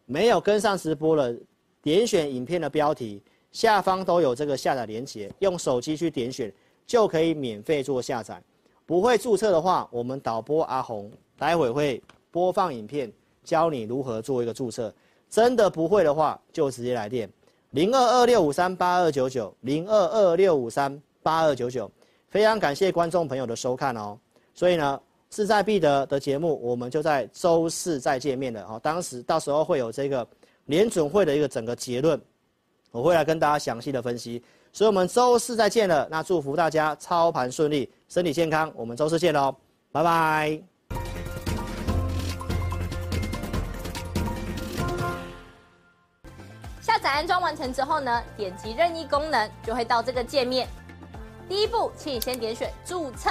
[0.06, 1.34] 没有跟上直播了，
[1.82, 3.22] 点选影片的标题
[3.52, 6.52] 下方都有这个下载连接，用手机去点选
[6.86, 8.42] 就可以免费做下载。
[8.84, 12.02] 不会注册的话，我们导播阿红待会会。
[12.30, 13.12] 播放影片，
[13.44, 14.92] 教你如何做一个注册。
[15.30, 17.30] 真的不会的话，就直接来电
[17.70, 21.88] 零二二六五三八二九九零二二六五三八二九九。
[22.28, 24.18] 非常感谢观众朋友的收看哦。
[24.52, 25.00] 所以呢，
[25.34, 28.80] 志在必得的节目，我们就在周四再见面了哦。
[28.80, 30.24] 当时到时候会有这个
[30.66, 32.20] 联准会的一个整个结论，
[32.92, 34.40] 我会来跟大家详细的分析。
[34.72, 36.06] 所以我们周四再见了。
[36.08, 38.72] 那祝福大家操盘顺利，身体健康。
[38.76, 39.52] 我们周四见喽，
[39.90, 40.60] 拜拜。
[46.80, 50.68] 下载安装完成之后呢，点击任意功能就会到这个界面。
[51.48, 53.30] 第一步，请你先点选注册。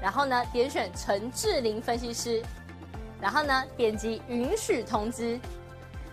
[0.00, 2.42] 然后呢点选陈志玲分析师，
[3.20, 5.38] 然后呢点击允许通知。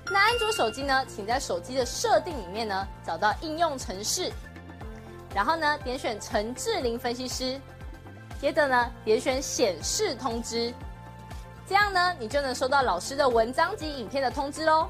[0.09, 4.31] 那安卓手机呢，请在手机的设定里面呢找到应用程式，
[5.35, 7.59] 然后呢点选陈志玲分析师，
[8.39, 10.73] 接着呢点选显示通知，
[11.67, 14.89] 这样呢你就能收到老师的文章及影片的通知喽。